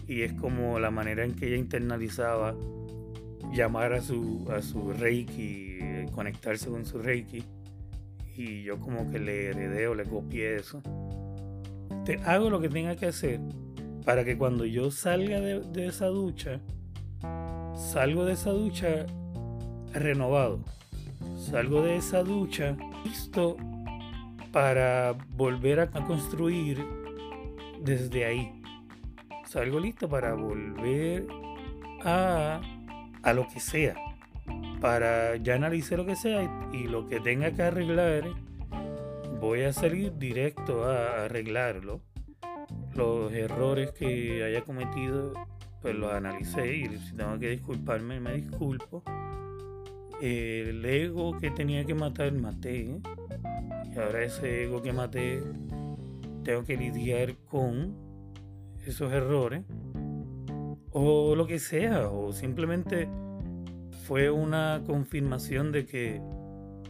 y 0.06 0.22
es 0.22 0.32
como 0.34 0.78
la 0.78 0.90
manera 0.90 1.24
en 1.24 1.34
que 1.34 1.48
ella 1.48 1.56
internalizaba 1.56 2.54
llamar 3.52 3.92
a 3.92 4.00
su, 4.00 4.46
a 4.50 4.62
su 4.62 4.92
Reiki, 4.92 6.06
conectarse 6.12 6.68
con 6.68 6.86
su 6.86 6.98
Reiki 6.98 7.44
y 8.36 8.62
yo 8.62 8.78
como 8.78 9.10
que 9.10 9.18
le 9.18 9.46
heredé 9.46 9.88
o 9.88 9.94
le 9.94 10.04
copié 10.04 10.56
eso. 10.56 10.82
Te 12.04 12.16
hago 12.24 12.50
lo 12.50 12.60
que 12.60 12.68
tenga 12.68 12.96
que 12.96 13.06
hacer 13.06 13.40
para 14.04 14.24
que 14.24 14.36
cuando 14.36 14.64
yo 14.64 14.90
salga 14.90 15.40
de, 15.40 15.86
esa 15.86 16.06
ducha, 16.06 16.60
salgo 17.74 18.24
de 18.24 18.34
esa 18.34 18.50
ducha 18.50 19.06
renovado. 19.92 20.60
Salgo 21.36 21.82
de 21.82 21.96
esa 21.96 22.22
ducha 22.22 22.76
listo 23.04 23.56
para 24.56 25.12
volver 25.36 25.80
a 25.80 25.90
construir 25.90 26.82
desde 27.82 28.24
ahí. 28.24 28.62
Salgo 29.44 29.78
listo 29.78 30.08
para 30.08 30.32
volver 30.32 31.26
a, 32.02 32.62
a 33.22 33.32
lo 33.34 33.46
que 33.48 33.60
sea 33.60 33.96
para 34.80 35.36
ya 35.36 35.56
analizar 35.56 35.98
lo 35.98 36.06
que 36.06 36.16
sea 36.16 36.70
y, 36.72 36.84
lo 36.84 37.06
que 37.06 37.20
tenga 37.20 37.50
que 37.50 37.64
arreglar, 37.64 38.24
voy 39.40 39.60
a 39.64 39.74
salir 39.74 40.16
directo 40.16 40.86
a 40.86 41.26
arreglarlo. 41.26 42.00
Los 42.94 43.34
errores 43.34 43.92
que 43.92 44.42
haya 44.42 44.62
cometido, 44.62 45.34
pues 45.82 45.94
los 45.94 46.10
analicé 46.14 46.76
y 46.76 46.96
si 46.96 47.14
tengo 47.14 47.38
que 47.38 47.50
disculparme, 47.50 48.20
me 48.20 48.32
disculpo. 48.32 49.02
El 50.22 50.82
ego 50.82 51.38
que 51.38 51.50
tenía 51.50 51.84
que 51.84 51.94
matar, 51.94 52.32
maté. 52.32 53.02
Y 53.96 53.98
ahora 53.98 54.24
ese 54.24 54.64
ego 54.64 54.82
que 54.82 54.92
maté, 54.92 55.42
tengo 56.44 56.64
que 56.64 56.76
lidiar 56.76 57.36
con 57.46 57.96
esos 58.86 59.10
errores. 59.10 59.64
O 60.90 61.34
lo 61.34 61.46
que 61.46 61.58
sea, 61.58 62.08
o 62.10 62.32
simplemente 62.32 63.08
fue 64.06 64.30
una 64.30 64.82
confirmación 64.86 65.72
de 65.72 65.86
que 65.86 66.20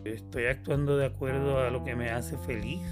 estoy 0.05 0.47
actuando 0.47 0.97
de 0.97 1.07
acuerdo 1.07 1.61
a 1.61 1.71
lo 1.71 1.85
que 1.85 1.95
me 1.95 2.11
hace 2.11 2.37
feliz 2.39 2.83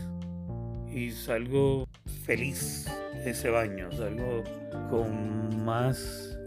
y 0.92 1.10
salgo 1.10 1.86
feliz 2.24 2.86
de 3.24 3.30
ese 3.30 3.50
baño, 3.50 3.90
salgo 3.92 4.44
con 4.90 5.64
más 5.64 6.38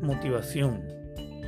motivación, 0.00 0.82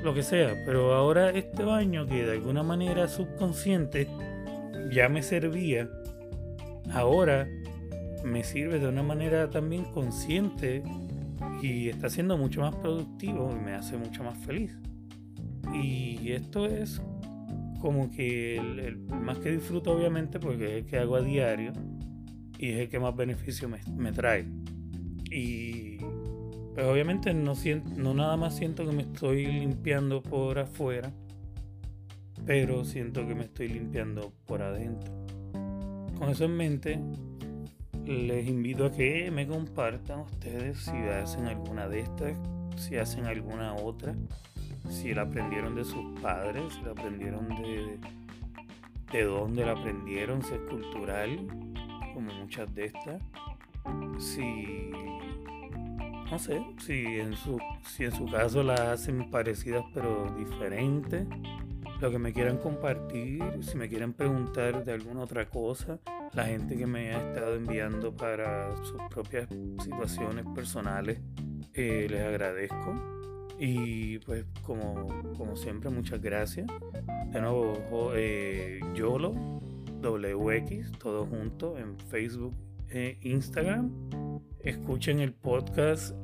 lo 0.02 0.14
que 0.14 0.22
sea, 0.22 0.54
pero 0.64 0.94
ahora 0.94 1.30
este 1.30 1.64
baño 1.64 2.06
que 2.06 2.24
de 2.24 2.32
alguna 2.32 2.62
manera 2.62 3.08
subconsciente 3.08 4.08
ya 4.90 5.08
me 5.08 5.22
servía, 5.22 5.88
ahora 6.92 7.48
me 8.24 8.42
sirve 8.44 8.78
de 8.78 8.88
una 8.88 9.02
manera 9.02 9.50
también 9.50 9.84
consciente 9.84 10.82
y 11.62 11.88
está 11.88 12.10
siendo 12.10 12.36
mucho 12.36 12.60
más 12.60 12.74
productivo 12.76 13.52
y 13.52 13.64
me 13.64 13.72
hace 13.72 13.96
mucho 13.96 14.24
más 14.24 14.36
feliz. 14.38 14.76
Y 15.72 16.32
esto 16.32 16.66
es 16.66 17.00
como 17.80 18.10
que 18.10 18.56
el, 18.56 18.98
más 18.98 19.38
que 19.38 19.52
disfruto 19.52 19.92
obviamente 19.92 20.40
porque 20.40 20.64
es 20.64 20.84
el 20.84 20.86
que 20.86 20.98
hago 20.98 21.16
a 21.16 21.22
diario 21.22 21.72
y 22.58 22.70
es 22.70 22.80
el 22.80 22.88
que 22.88 22.98
más 22.98 23.14
beneficio 23.14 23.68
me, 23.68 24.12
trae. 24.12 24.46
Y 25.30 25.98
pues 26.74 26.86
obviamente 26.86 27.32
no, 27.34 27.54
siento, 27.54 27.90
no 27.96 28.14
nada 28.14 28.36
más 28.36 28.56
siento 28.56 28.86
que 28.86 28.92
me 28.92 29.02
estoy 29.02 29.46
limpiando 29.46 30.22
por 30.22 30.58
afuera, 30.58 31.12
pero 32.46 32.84
siento 32.84 33.26
que 33.26 33.34
me 33.34 33.44
estoy 33.44 33.68
limpiando 33.68 34.32
por 34.46 34.62
adentro. 34.62 35.12
Con 36.18 36.30
eso 36.30 36.44
en 36.44 36.56
mente, 36.56 37.00
les 38.06 38.46
invito 38.46 38.86
a 38.86 38.92
que 38.92 39.30
me 39.30 39.46
compartan 39.46 40.20
ustedes 40.20 40.78
si 40.78 40.96
hacen 40.96 41.46
alguna 41.46 41.88
de 41.88 42.00
estas, 42.00 42.38
si 42.76 42.96
hacen 42.96 43.26
alguna 43.26 43.74
otra 43.74 44.14
si 44.90 45.14
la 45.14 45.22
aprendieron 45.22 45.74
de 45.74 45.84
sus 45.84 46.20
padres, 46.20 46.72
si 46.74 46.82
la 46.82 46.92
aprendieron 46.92 47.48
de, 47.48 47.98
de 49.12 49.24
dónde 49.24 49.64
la 49.64 49.72
aprendieron, 49.72 50.42
si 50.42 50.54
es 50.54 50.60
cultural, 50.60 51.46
como 52.14 52.32
muchas 52.34 52.72
de 52.74 52.86
estas. 52.86 53.22
Si 54.18 54.90
no 56.30 56.38
sé, 56.38 56.60
si 56.78 57.20
en 57.20 57.36
su, 57.36 57.58
si 57.84 58.04
en 58.04 58.12
su 58.12 58.26
caso 58.26 58.62
las 58.62 58.80
hacen 58.80 59.30
parecidas 59.30 59.84
pero 59.94 60.34
diferentes, 60.36 61.26
lo 62.00 62.10
que 62.10 62.18
me 62.18 62.32
quieran 62.32 62.58
compartir, 62.58 63.42
si 63.62 63.76
me 63.76 63.88
quieren 63.88 64.12
preguntar 64.12 64.84
de 64.84 64.92
alguna 64.92 65.22
otra 65.22 65.48
cosa, 65.48 65.98
la 66.34 66.44
gente 66.44 66.76
que 66.76 66.86
me 66.86 67.14
ha 67.14 67.28
estado 67.28 67.54
enviando 67.54 68.14
para 68.14 68.76
sus 68.84 69.00
propias 69.10 69.48
situaciones 69.82 70.44
personales, 70.54 71.20
eh, 71.74 72.06
les 72.10 72.22
agradezco. 72.22 72.94
Y 73.58 74.18
pues 74.18 74.44
como, 74.62 75.06
como 75.38 75.56
siempre, 75.56 75.88
muchas 75.88 76.20
gracias. 76.20 76.66
De 77.32 77.40
nuevo, 77.40 78.12
eh, 78.14 78.80
YOLO, 78.94 79.32
WX, 80.02 80.98
todo 80.98 81.24
junto 81.26 81.78
en 81.78 81.98
Facebook 81.98 82.54
e 82.90 83.18
Instagram. 83.22 83.90
Escuchen 84.60 85.20
el 85.20 85.32
podcast 85.32 86.14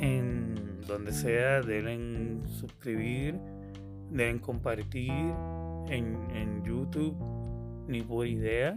en 0.00 0.80
donde 0.86 1.12
sea, 1.12 1.62
denle 1.62 2.48
suscribir, 2.48 3.38
denle 4.12 4.40
compartir 4.40 5.10
en, 5.88 6.62
YouTube, 6.64 7.16
ni 7.88 8.02
por 8.02 8.26
idea, 8.26 8.76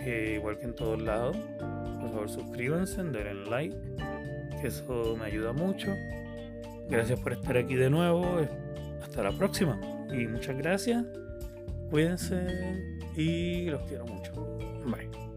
eh, 0.00 0.34
igual 0.36 0.58
que 0.58 0.64
en 0.64 0.74
todos 0.74 1.02
lados. 1.02 1.36
Por 2.00 2.10
favor, 2.10 2.30
suscríbanse, 2.30 3.02
denle 3.02 3.50
like, 3.50 3.76
que 4.60 4.68
eso 4.68 5.16
me 5.18 5.26
ayuda 5.26 5.52
mucho. 5.52 5.94
Gracias 6.88 7.20
por 7.20 7.32
estar 7.32 7.56
aquí 7.56 7.74
de 7.74 7.90
nuevo. 7.90 8.24
Hasta 9.02 9.22
la 9.22 9.32
próxima. 9.32 9.78
Y 10.10 10.26
muchas 10.26 10.56
gracias. 10.56 11.04
Cuídense 11.90 12.46
y 13.16 13.66
los 13.66 13.82
quiero 13.82 14.06
mucho. 14.06 14.32
Bye. 14.86 15.27